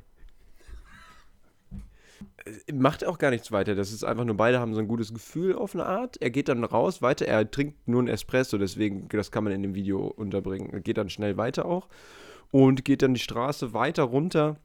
Äh, 2.45 2.73
Macht 2.73 3.05
auch 3.05 3.19
gar 3.19 3.31
nichts 3.31 3.51
weiter. 3.51 3.75
Das 3.75 3.91
ist 3.91 4.05
einfach 4.05 4.25
nur, 4.25 4.37
beide 4.37 4.61
haben 4.61 4.73
so 4.73 4.79
ein 4.79 4.87
gutes 4.87 5.13
Gefühl 5.13 5.57
auf 5.57 5.75
eine 5.75 5.85
Art. 5.85 6.23
Er 6.23 6.31
geht 6.31 6.49
dann 6.49 6.63
raus, 6.63 7.03
weiter. 7.03 7.27
Er 7.27 7.51
trinkt 7.51 7.89
nur 7.89 8.01
ein 8.01 8.07
Espresso, 8.07 8.57
deswegen, 8.57 9.09
das 9.09 9.33
kann 9.33 9.43
man 9.43 9.53
in 9.53 9.65
dem 9.65 9.75
Video 9.75 10.07
unterbringen. 10.07 10.71
Er 10.71 10.81
geht 10.81 10.97
dann 10.97 11.11
schnell 11.11 11.37
weiter 11.37 11.65
auch. 11.67 11.89
und 12.53 12.85
geht 12.85 13.03
dann 13.03 13.15
die 13.15 13.21
Straße 13.21 13.75
weiter 13.75 14.05
runter 14.05 14.61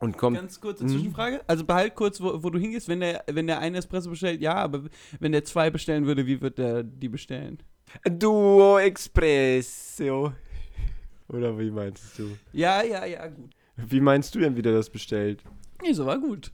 und 0.00 0.16
kommt. 0.16 0.36
Ganz 0.36 0.60
kurze 0.60 0.84
Mhm. 0.84 0.88
Zwischenfrage. 0.88 1.40
Also 1.46 1.64
behalt 1.64 1.94
kurz, 1.94 2.20
wo, 2.20 2.42
wo 2.42 2.50
du 2.50 2.58
hingehst. 2.58 2.88
Wenn 2.88 3.00
der, 3.00 3.24
wenn 3.30 3.46
der 3.46 3.58
eine 3.58 3.78
Espresso 3.78 4.10
bestellt, 4.10 4.40
ja, 4.40 4.54
aber 4.54 4.84
wenn 5.20 5.32
der 5.32 5.44
zwei 5.44 5.70
bestellen 5.70 6.06
würde, 6.06 6.26
wie 6.26 6.40
wird 6.40 6.58
der 6.58 6.82
die 6.82 7.08
bestellen? 7.08 7.58
Duo 8.04 8.78
Espresso. 8.78 10.32
Oder 11.28 11.58
wie 11.58 11.70
meinst 11.70 12.18
du? 12.18 12.36
Ja, 12.52 12.82
ja, 12.82 13.04
ja, 13.04 13.26
gut. 13.28 13.50
Wie 13.76 14.00
meinst 14.00 14.34
du 14.34 14.40
denn, 14.40 14.56
wie 14.56 14.62
der 14.62 14.72
das 14.72 14.90
bestellt? 14.90 15.42
Nee, 15.82 15.92
so 15.92 16.06
war 16.06 16.18
gut. 16.18 16.52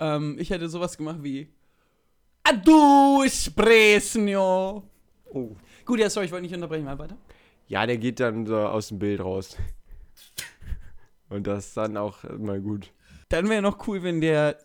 Ähm, 0.00 0.36
ich 0.38 0.50
hätte 0.50 0.68
sowas 0.68 0.96
gemacht 0.96 1.18
wie 1.22 1.48
Adu 2.44 3.22
Espresso. 3.24 4.82
Oh. 5.32 5.56
Gut, 5.84 6.00
ja, 6.00 6.10
sorry, 6.10 6.26
ich 6.26 6.32
wollte 6.32 6.42
nicht 6.42 6.54
unterbrechen. 6.54 6.84
Mal 6.84 6.98
weiter. 6.98 7.16
Ja, 7.66 7.86
der 7.86 7.98
geht 7.98 8.20
dann 8.20 8.46
so 8.46 8.56
aus 8.56 8.88
dem 8.88 8.98
Bild 8.98 9.20
raus. 9.20 9.56
Und 11.30 11.46
das 11.46 11.68
ist 11.68 11.76
dann 11.76 11.96
auch 11.96 12.22
mal 12.38 12.60
gut. 12.60 12.92
Dann 13.28 13.48
wäre 13.48 13.62
noch 13.62 13.86
cool, 13.86 14.02
wenn 14.02 14.20
der 14.20 14.56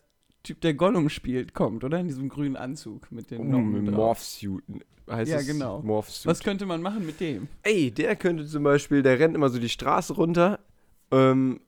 Typ, 0.42 0.60
der 0.60 0.74
Gollum 0.74 1.08
spielt, 1.08 1.54
kommt, 1.54 1.84
oder? 1.84 1.98
In 2.00 2.08
diesem 2.08 2.28
grünen 2.28 2.56
Anzug 2.56 3.10
mit 3.10 3.30
den 3.30 3.54
Oh, 3.54 3.58
mit. 3.58 3.90
Morphsuit. 3.90 4.62
Heißt 5.10 5.30
Ja, 5.30 5.38
es 5.38 5.46
genau. 5.46 5.80
Morphsuit. 5.82 6.26
Was 6.26 6.40
könnte 6.40 6.66
man 6.66 6.80
machen 6.82 7.04
mit 7.06 7.20
dem? 7.20 7.48
Ey, 7.62 7.90
der 7.90 8.16
könnte 8.16 8.46
zum 8.46 8.62
Beispiel, 8.62 9.02
der 9.02 9.18
rennt 9.18 9.34
immer 9.34 9.48
so 9.50 9.58
die 9.58 9.68
Straße 9.68 10.14
runter. 10.14 10.60
Ähm, 11.10 11.60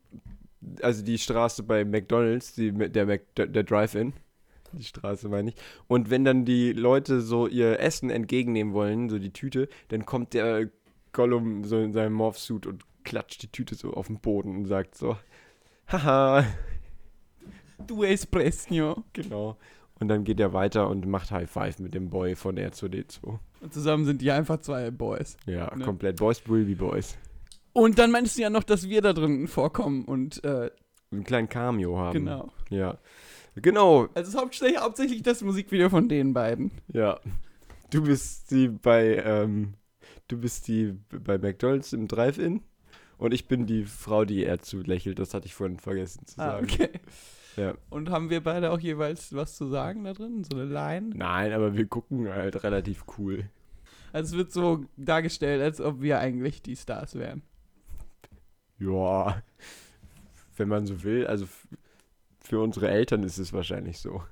also 0.82 1.02
die 1.04 1.18
Straße 1.18 1.62
bei 1.62 1.84
McDonalds, 1.84 2.54
die, 2.54 2.72
der, 2.72 3.06
Mac, 3.06 3.34
der, 3.36 3.46
der 3.46 3.62
Drive-In. 3.62 4.14
Die 4.72 4.84
Straße 4.84 5.28
meine 5.28 5.50
ich. 5.50 5.56
Und 5.86 6.10
wenn 6.10 6.24
dann 6.24 6.44
die 6.44 6.72
Leute 6.72 7.20
so 7.20 7.46
ihr 7.46 7.78
Essen 7.80 8.10
entgegennehmen 8.10 8.74
wollen, 8.74 9.08
so 9.08 9.18
die 9.18 9.32
Tüte, 9.32 9.68
dann 9.88 10.04
kommt 10.04 10.34
der 10.34 10.68
Gollum 11.12 11.64
so 11.64 11.78
in 11.78 11.92
seinem 11.92 12.12
Morphsuit 12.14 12.66
und 12.66 12.82
klatscht 13.06 13.42
die 13.42 13.48
Tüte 13.50 13.74
so 13.74 13.92
auf 13.94 14.08
den 14.08 14.20
Boden 14.20 14.54
und 14.54 14.66
sagt 14.66 14.94
so, 14.96 15.16
haha, 15.88 16.44
Du 17.86 18.02
Espresso. 18.04 19.04
genau. 19.12 19.56
Und 19.98 20.08
dann 20.08 20.24
geht 20.24 20.40
er 20.40 20.52
weiter 20.52 20.88
und 20.90 21.06
macht 21.06 21.30
High 21.30 21.48
Five 21.50 21.78
mit 21.78 21.94
dem 21.94 22.10
Boy 22.10 22.34
von 22.36 22.56
R2D2. 22.58 23.38
Und 23.60 23.72
zusammen 23.72 24.04
sind 24.04 24.20
die 24.20 24.30
einfach 24.30 24.60
zwei 24.60 24.90
Boys. 24.90 25.36
Ja, 25.46 25.74
Ne. 25.74 25.84
komplett. 25.84 26.16
Boys 26.16 26.40
Bulby 26.40 26.74
Boys. 26.74 27.16
Und 27.72 27.98
dann 27.98 28.10
meinst 28.10 28.36
du 28.36 28.42
ja 28.42 28.50
noch, 28.50 28.62
dass 28.64 28.88
wir 28.88 29.00
da 29.02 29.12
drin 29.12 29.48
vorkommen 29.48 30.04
und 30.04 30.42
äh, 30.44 30.70
Einen 31.12 31.24
kleinen 31.24 31.48
Cameo 31.48 31.96
haben. 31.98 32.12
genau. 32.24 32.50
Ja. 32.70 32.98
Genau, 33.54 34.02
Also 34.14 34.20
es 34.20 34.28
ist 34.28 34.36
hauptsächlich, 34.36 34.78
hauptsächlich 34.80 35.22
das 35.22 35.40
Musikvideo 35.42 35.88
von 35.88 36.08
den 36.10 36.34
beiden. 36.34 36.72
Ja. 36.92 37.18
Du 37.90 38.02
bist 38.02 38.50
die 38.50 38.68
bei, 38.68 39.16
ähm, 39.24 39.74
du 40.28 40.38
bist 40.38 40.68
die 40.68 40.92
bei 41.24 41.38
McDonalds 41.38 41.94
im 41.94 42.06
Drive-In 42.08 42.62
und 43.18 43.32
ich 43.34 43.48
bin 43.48 43.66
die 43.66 43.84
Frau, 43.84 44.24
die 44.24 44.44
er 44.44 44.60
zulächelt. 44.60 45.18
Das 45.18 45.34
hatte 45.34 45.46
ich 45.46 45.54
vorhin 45.54 45.78
vergessen 45.78 46.26
zu 46.26 46.38
Ah, 46.40 46.52
sagen. 46.52 46.66
okay. 46.70 46.90
Ja. 47.56 47.74
Und 47.88 48.10
haben 48.10 48.28
wir 48.28 48.42
beide 48.42 48.70
auch 48.70 48.80
jeweils 48.80 49.34
was 49.34 49.56
zu 49.56 49.66
sagen 49.68 50.04
da 50.04 50.12
drin? 50.12 50.44
So 50.44 50.56
eine 50.58 50.66
Line? 50.66 51.10
Nein, 51.14 51.52
aber 51.52 51.74
wir 51.74 51.86
gucken 51.86 52.28
halt 52.28 52.62
relativ 52.62 53.04
cool. 53.16 53.48
Also 54.12 54.34
es 54.34 54.38
wird 54.38 54.52
so 54.52 54.84
dargestellt, 54.96 55.62
als 55.62 55.80
ob 55.80 56.02
wir 56.02 56.18
eigentlich 56.18 56.60
die 56.62 56.76
Stars 56.76 57.14
wären. 57.14 57.42
Ja. 58.78 59.42
Wenn 60.56 60.68
man 60.68 60.86
so 60.86 61.02
will, 61.02 61.26
also 61.26 61.46
für 62.40 62.60
unsere 62.60 62.88
Eltern 62.88 63.22
ist 63.22 63.38
es 63.38 63.52
wahrscheinlich 63.52 63.98
so. 63.98 64.22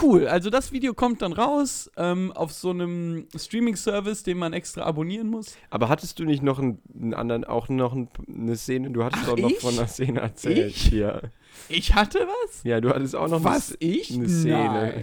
Cool, 0.00 0.26
also 0.26 0.48
das 0.50 0.72
Video 0.72 0.94
kommt 0.94 1.22
dann 1.22 1.32
raus 1.32 1.90
ähm, 1.96 2.32
auf 2.32 2.52
so 2.52 2.70
einem 2.70 3.26
Streaming-Service, 3.36 4.22
den 4.22 4.38
man 4.38 4.52
extra 4.52 4.82
abonnieren 4.82 5.28
muss. 5.28 5.56
Aber 5.70 5.88
hattest 5.88 6.18
du 6.18 6.24
nicht 6.24 6.42
noch 6.42 6.58
einen, 6.58 6.78
einen 6.94 7.14
anderen, 7.14 7.44
auch 7.44 7.68
noch 7.68 7.92
ein, 7.92 8.08
eine 8.28 8.56
Szene? 8.56 8.90
Du 8.90 9.04
hattest 9.04 9.24
Ach, 9.26 9.30
doch 9.30 9.38
noch 9.38 9.50
ich? 9.50 9.58
von 9.60 9.78
einer 9.78 9.86
Szene 9.88 10.20
erzählt. 10.20 10.70
Ich? 10.70 10.90
Ja. 10.90 11.20
Ich 11.68 11.94
hatte 11.94 12.18
was? 12.20 12.62
ja, 12.64 12.80
du 12.80 12.88
hattest 12.88 13.14
auch 13.14 13.28
noch 13.28 13.44
was? 13.44 13.72
eine, 13.80 13.92
Ich? 13.92 14.12
eine 14.14 14.28
Szene. 14.28 14.54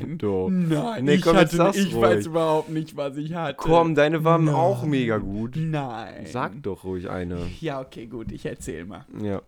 Nein. 0.01 0.17
Doch. 0.17 0.49
Nein, 0.49 1.05
Nee, 1.05 1.13
ich, 1.15 1.21
komm, 1.21 1.37
jetzt 1.37 1.57
hatte, 1.57 1.79
ich 1.79 1.93
ruhig. 1.93 2.01
weiß 2.01 2.25
überhaupt 2.25 2.69
nicht, 2.69 2.97
was 2.97 3.15
ich 3.17 3.33
hatte. 3.33 3.55
Komm, 3.57 3.93
deine 3.95 4.23
waren 4.23 4.45
Nein. 4.45 4.55
auch 4.55 4.83
mega 4.83 5.17
gut. 5.19 5.53
Nein. 5.55 6.25
Sag 6.25 6.61
doch 6.63 6.83
ruhig 6.83 7.09
eine. 7.09 7.39
Ja, 7.61 7.79
okay, 7.79 8.07
gut, 8.07 8.31
ich 8.31 8.45
erzähl 8.45 8.85
mal. 8.85 9.05
Ja. 9.23 9.41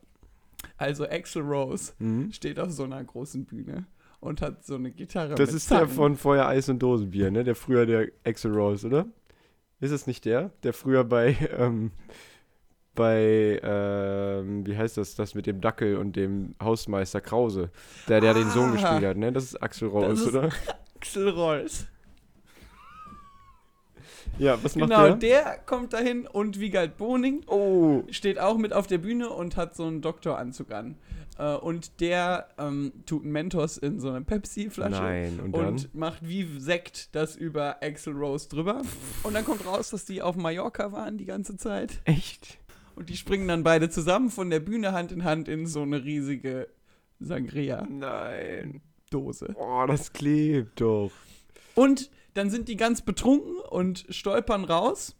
Also 0.77 1.05
Axel 1.05 1.41
Rose 1.41 1.93
Mhm. 1.99 2.31
steht 2.31 2.59
auf 2.59 2.71
so 2.71 2.83
einer 2.83 3.03
großen 3.03 3.45
Bühne 3.45 3.85
und 4.21 4.41
hat 4.41 4.63
so 4.65 4.75
eine 4.75 4.91
Gitarre 4.91 5.35
Das 5.35 5.51
ist 5.53 5.69
der 5.69 5.79
Zangen. 5.79 5.89
von 5.89 6.15
Feuer, 6.15 6.45
Eis 6.47 6.69
und 6.69 6.79
Dosenbier, 6.79 7.29
ne? 7.31 7.43
Der 7.43 7.55
früher 7.55 7.85
der 7.85 8.07
Axel 8.23 8.53
Rose, 8.53 8.87
oder? 8.87 9.05
Ist 9.81 9.91
es 9.91 10.07
nicht 10.07 10.23
der? 10.25 10.51
Der 10.63 10.73
früher 10.73 11.03
bei, 11.03 11.35
ähm, 11.57 11.91
bei, 12.95 13.59
ähm, 13.63 14.65
wie 14.67 14.77
heißt 14.77 14.97
das, 14.97 15.15
das 15.15 15.33
mit 15.33 15.47
dem 15.47 15.59
Dackel 15.61 15.97
und 15.97 16.15
dem 16.15 16.55
Hausmeister 16.61 17.19
Krause. 17.21 17.71
Der, 18.07 18.21
der 18.21 18.33
den 18.33 18.49
Sohn 18.51 18.69
Ah. 18.69 18.73
gespielt 18.73 19.03
hat, 19.05 19.17
ne? 19.17 19.31
Das 19.31 19.43
ist 19.43 19.61
Axel 19.61 19.87
Rose, 19.89 20.29
oder? 20.29 20.49
Axel 20.95 21.29
Rose. 21.29 21.87
Ja, 24.37 24.57
was 24.63 24.75
macht 24.75 24.89
Genau, 24.89 25.07
der? 25.15 25.15
der 25.17 25.57
kommt 25.65 25.93
dahin 25.93 26.25
und 26.25 26.59
Wiegald 26.59 26.97
Boning 26.97 27.41
Oh, 27.47 28.03
steht 28.11 28.39
auch 28.39 28.57
mit 28.57 28.73
auf 28.73 28.87
der 28.87 28.97
Bühne 28.97 29.29
und 29.29 29.57
hat 29.57 29.75
so 29.75 29.85
einen 29.85 30.01
Doktoranzug 30.01 30.71
an. 30.71 30.95
Äh, 31.37 31.55
und 31.55 31.99
der 32.01 32.49
ähm, 32.57 32.91
tut 33.05 33.25
Mentos 33.25 33.77
in 33.77 33.99
so 33.99 34.09
eine 34.09 34.21
Pepsi-Flasche. 34.21 35.31
Und? 35.43 35.55
Und 35.55 35.95
macht 35.95 36.27
wie 36.27 36.59
Sekt 36.59 37.15
das 37.15 37.35
über 37.35 37.81
Axel 37.81 38.13
Rose 38.13 38.49
drüber. 38.49 38.81
Und 39.23 39.33
dann 39.33 39.45
kommt 39.45 39.65
raus, 39.65 39.89
dass 39.89 40.05
die 40.05 40.21
auf 40.21 40.35
Mallorca 40.35 40.91
waren 40.91 41.17
die 41.17 41.25
ganze 41.25 41.57
Zeit. 41.57 42.01
Echt? 42.05 42.57
Und 42.95 43.09
die 43.09 43.17
springen 43.17 43.47
dann 43.47 43.63
beide 43.63 43.89
zusammen 43.89 44.29
von 44.29 44.49
der 44.49 44.59
Bühne 44.59 44.91
Hand 44.91 45.11
in 45.11 45.23
Hand 45.23 45.47
in 45.47 45.65
so 45.65 45.81
eine 45.81 46.03
riesige 46.03 46.67
Sangria-Dose. 47.19 49.45
Nein. 49.45 49.55
Oh, 49.55 49.85
das 49.87 50.13
klebt 50.13 50.81
doch. 50.81 51.11
Und 51.75 52.11
dann 52.33 52.49
sind 52.49 52.67
die 52.67 52.77
ganz 52.77 53.01
betrunken 53.01 53.57
und 53.69 54.05
stolpern 54.09 54.63
raus 54.63 55.15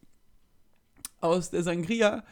aus 1.21 1.49
der 1.49 1.63
Sangria 1.63 2.23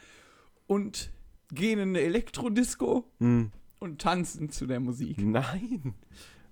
und 0.66 1.10
gehen 1.52 1.78
in 1.78 1.90
eine 1.90 2.00
Elektrodisco 2.00 3.04
Hm. 3.18 3.50
Und 3.80 4.00
tanzen 4.00 4.50
zu 4.50 4.66
der 4.66 4.78
Musik. 4.80 5.18
Nein. 5.20 5.94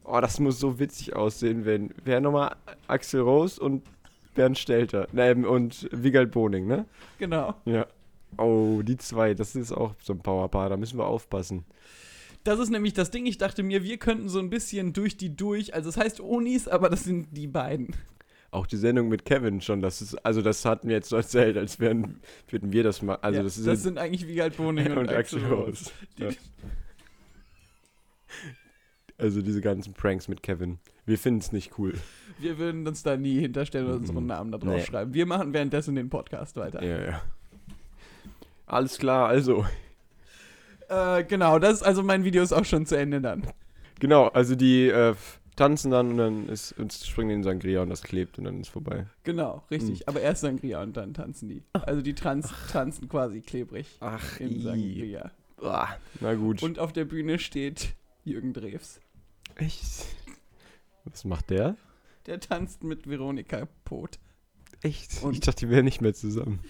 Oh, 0.05 0.21
das 0.21 0.41
muss 0.41 0.59
so 0.59 0.79
witzig 0.79 1.15
aussehen, 1.15 1.65
wenn. 1.65 1.91
Wer 2.05 2.21
nochmal 2.21 2.57
Axel 2.87 3.21
Rose 3.21 3.61
und 3.61 3.83
Bernd 4.35 4.59
Stelter. 4.59 5.07
Nein, 5.13 5.45
und 5.45 5.89
Wiegald 5.93 6.31
Boning, 6.33 6.67
ne? 6.67 6.87
Genau. 7.19 7.55
Ja. 7.67 7.87
Oh, 8.39 8.83
die 8.83 8.97
zwei, 8.97 9.35
das 9.35 9.55
ist 9.57 9.73
auch 9.73 9.95
so 10.03 10.13
ein 10.15 10.21
Powerpaar, 10.21 10.69
da 10.71 10.77
müssen 10.77 10.99
wir 10.99 11.07
aufpassen. 11.07 11.65
Das 12.45 12.59
ist 12.59 12.71
nämlich 12.71 12.95
das 12.95 13.11
Ding. 13.11 13.27
Ich 13.27 13.37
dachte 13.39 13.63
mir, 13.63 13.83
wir 13.83 13.99
könnten 13.99 14.29
so 14.29 14.39
ein 14.39 14.49
bisschen 14.49 14.93
durch 14.93 15.17
die 15.17 15.35
durch. 15.37 15.75
Also, 15.75 15.89
es 15.91 15.97
heißt 15.97 16.21
Onis, 16.21 16.69
aber 16.69 16.89
das 16.89 17.05
sind 17.05 17.29
die 17.37 17.47
beiden. 17.47 17.95
Auch 18.51 18.67
die 18.67 18.77
Sendung 18.77 19.09
mit 19.11 19.27
Kevin 19.27 19.61
schon, 19.61 19.83
das 19.83 20.01
ist, 20.01 20.15
also 20.25 20.41
das 20.41 20.65
hatten 20.65 20.89
wir 20.89 20.97
jetzt 20.97 21.11
so 21.11 21.17
erzählt, 21.17 21.59
als 21.59 21.81
wären, 21.81 22.21
würden 22.49 22.73
wir 22.73 22.83
das 22.83 23.03
mal, 23.03 23.17
also 23.17 23.37
Ja, 23.37 23.43
das 23.43 23.59
ist 23.59 23.67
das 23.67 23.83
sind 23.83 23.99
eigentlich 23.99 24.27
Wiegald 24.27 24.57
Boning 24.57 24.87
und, 24.93 24.99
und 24.99 25.09
Axel. 25.11 25.45
Rose. 25.45 25.91
Die- 26.17 26.23
Ja. 26.23 26.31
Also 29.17 29.43
diese 29.43 29.61
ganzen 29.61 29.95
Pranks 29.95 30.29
mit 30.29 30.43
Kevin. 30.43 30.79
Wir 31.05 31.19
finden 31.19 31.41
es 31.41 31.51
nicht 31.53 31.79
cool. 31.79 31.95
Wir 32.39 32.59
würden 32.59 32.87
uns 32.87 33.03
da 33.03 33.17
nie 33.17 33.41
hinterstellen 33.41 33.89
und 33.89 33.97
unseren 34.01 34.23
Mhm. 34.23 34.27
Namen 34.27 34.53
da 34.53 34.59
drauf 34.59 34.75
Nee. 34.77 34.85
schreiben. 34.85 35.13
Wir 35.15 35.27
machen 35.27 35.53
währenddessen 35.53 35.97
den 35.97 36.09
Podcast 36.09 36.57
weiter. 36.57 36.83
Ja, 36.85 37.01
ja. 37.05 37.23
Alles 38.67 38.99
klar, 38.99 39.29
also. 39.29 39.67
Äh, 40.89 41.25
genau, 41.25 41.59
das 41.59 41.75
ist 41.75 41.83
also 41.83 42.03
mein 42.03 42.25
Video 42.25 42.43
ist 42.43 42.53
auch 42.53 42.65
schon 42.65 42.87
zu 42.87 42.97
Ende 42.97 43.21
dann. 43.21 43.43
Genau, 43.99 44.29
also 44.29 44.55
die 44.55 44.87
äh, 44.89 45.15
tanzen 45.57 45.91
dann 45.91 46.11
und 46.13 46.17
dann 46.19 46.49
ist, 46.49 46.73
und 46.79 46.93
springen 46.93 47.31
in 47.31 47.43
Sangria 47.43 47.83
und 47.83 47.91
das 47.91 48.03
klebt 48.03 48.39
und 48.39 48.45
dann 48.45 48.61
ist 48.61 48.69
vorbei. 48.69 49.07
Genau, 49.25 49.65
richtig. 49.71 50.01
Hm. 50.01 50.05
Aber 50.07 50.21
erst 50.21 50.43
Sangria 50.43 50.83
und 50.83 50.97
dann 50.97 51.13
tanzen 51.15 51.49
die. 51.49 51.63
Also 51.73 52.03
die 52.03 52.15
trans 52.15 52.53
tanzen 52.71 53.09
quasi 53.09 53.41
klebrig 53.41 53.97
Ach, 54.01 54.39
in 54.39 54.61
Sangria. 54.61 55.31
Na 56.21 56.35
gut. 56.35 56.63
Und 56.63 56.79
auf 56.79 56.93
der 56.93 57.05
Bühne 57.05 57.39
steht 57.39 57.95
Jürgen 58.29 58.53
Drews. 58.53 59.01
Echt? 59.57 60.07
Was 61.05 61.25
macht 61.25 61.51
der? 61.51 61.77
Der 62.27 62.41
tanzt 62.41 62.85
mit 62.85 63.09
Veronika 63.09 63.67
Pot. 63.85 64.19
Echt? 64.83 65.23
Und- 65.23 65.33
ich 65.35 65.41
dachte, 65.41 65.67
die 65.67 65.71
wären 65.73 65.85
nicht 65.85 66.01
mehr 66.01 66.15
zusammen. 66.15 66.61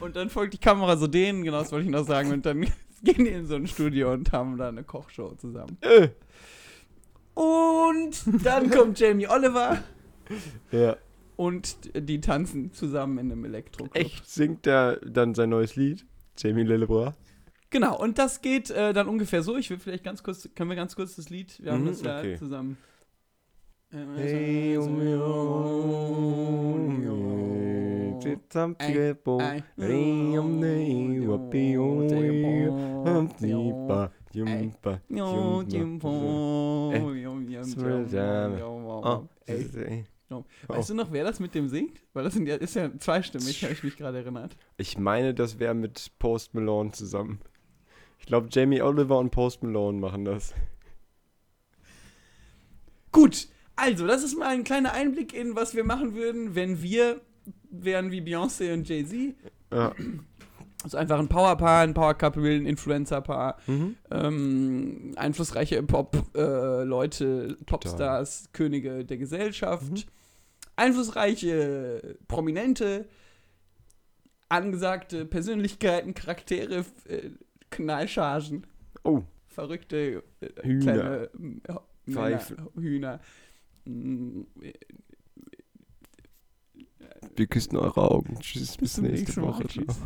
Und 0.00 0.16
dann 0.16 0.28
folgt 0.28 0.54
die 0.54 0.58
Kamera 0.58 0.96
so 0.96 1.06
denen, 1.06 1.44
genau 1.44 1.60
das 1.60 1.70
wollte 1.72 1.86
ich 1.86 1.90
noch 1.92 2.04
sagen. 2.06 2.32
Und 2.32 2.44
dann 2.44 2.60
gehen 3.02 3.24
die 3.24 3.28
in 3.30 3.46
so 3.46 3.54
ein 3.54 3.66
Studio 3.68 4.12
und 4.12 4.32
haben 4.32 4.56
da 4.58 4.68
eine 4.68 4.82
Kochshow 4.82 5.34
zusammen. 5.36 5.76
Äh. 5.82 6.08
Und 7.34 8.44
dann 8.44 8.70
kommt 8.70 8.98
Jamie 9.00 9.26
Oliver 9.28 9.82
Ja. 10.72 10.96
und 11.36 11.76
die 11.96 12.20
tanzen 12.20 12.72
zusammen 12.72 13.18
in 13.18 13.32
einem 13.32 13.44
Elektroclub. 13.44 13.96
Echt? 13.96 14.28
Singt 14.28 14.66
der 14.66 14.96
dann 14.96 15.34
sein 15.34 15.50
neues 15.50 15.76
Lied? 15.76 16.04
Jamie 16.38 16.62
Lillebrois? 16.64 17.12
Genau, 17.74 17.98
und 17.98 18.18
das 18.18 18.40
geht 18.40 18.70
äh, 18.70 18.92
dann 18.92 19.08
ungefähr 19.08 19.42
so. 19.42 19.56
Ich 19.56 19.68
will 19.68 19.80
vielleicht 19.80 20.04
ganz 20.04 20.22
kurz, 20.22 20.48
können 20.54 20.70
wir 20.70 20.76
ganz 20.76 20.94
kurz 20.94 21.16
das 21.16 21.28
Lied, 21.28 21.60
wir 21.60 21.72
haben 21.72 21.82
Mhm, 21.82 21.86
das 21.88 22.02
ja 22.02 22.20
okay. 22.20 22.36
zusammen. 22.38 22.76
Hey, 23.90 24.76
Romeo, 24.76 25.24
Weißt 40.68 40.90
du 40.90 40.94
noch, 40.94 41.10
wer 41.10 41.24
das 41.24 41.40
mit 41.40 41.56
dem 41.56 41.68
singt? 41.68 42.00
Weil 42.12 42.22
das 42.22 42.34
sind 42.34 42.46
ja, 42.46 42.54
ist 42.54 42.76
ja 42.76 42.96
zweistimmig, 42.98 43.64
habe 43.64 43.72
ich 43.72 43.82
mich 43.82 43.96
gerade 43.96 44.18
erinnert. 44.18 44.56
Ich 44.76 44.96
meine, 44.96 45.34
das 45.34 45.58
wäre 45.58 45.74
mit 45.74 46.12
Post 46.20 46.54
Malone 46.54 46.92
zusammen. 46.92 47.40
Ich 48.24 48.28
glaube, 48.28 48.48
Jamie 48.50 48.80
Oliver 48.80 49.18
und 49.18 49.28
Post 49.32 49.62
Malone 49.62 49.98
machen 50.00 50.24
das. 50.24 50.54
Gut, 53.12 53.48
also, 53.76 54.06
das 54.06 54.24
ist 54.24 54.34
mal 54.38 54.48
ein 54.48 54.64
kleiner 54.64 54.94
Einblick 54.94 55.34
in, 55.34 55.54
was 55.56 55.74
wir 55.74 55.84
machen 55.84 56.14
würden, 56.14 56.54
wenn 56.54 56.80
wir 56.82 57.20
wären 57.68 58.10
wie 58.12 58.22
Beyoncé 58.22 58.72
und 58.72 58.88
Jay-Z. 58.88 59.34
Ja. 59.70 59.94
Also 60.82 60.96
einfach 60.96 61.18
ein 61.18 61.28
Powerpaar, 61.28 61.82
ein 61.82 61.92
Power-Couple, 61.92 62.56
ein 62.56 62.64
Influencer-Paar, 62.64 63.58
Mhm. 63.66 63.96
ähm, 64.10 65.12
einflussreiche 65.16 65.82
Pop-Leute, 65.82 67.58
Popstars, 67.66 68.48
Könige 68.54 69.04
der 69.04 69.18
Gesellschaft, 69.18 69.90
Mhm. 69.92 70.02
einflussreiche 70.76 72.16
Prominente, 72.26 73.06
angesagte 74.48 75.26
Persönlichkeiten, 75.26 76.14
Charaktere, 76.14 76.86
äh, 77.06 77.28
Knallchargen. 77.76 78.66
Oh. 79.02 79.22
Verrückte 79.46 80.22
äh, 80.40 80.62
Hühner. 80.62 80.82
kleine 80.82 81.30
äh, 81.68 82.10
Pfeife. 82.10 82.70
Hühner. 82.74 83.20
Mm. 83.84 84.42
Wir 87.36 87.46
küssen 87.46 87.76
eure 87.76 88.10
Augen. 88.10 88.38
Tschüss, 88.40 88.76
bis, 88.76 88.98
nächste 88.98 89.42
Woche. 89.42 89.64
Woche. 89.64 89.68
Tschüss. 89.68 90.00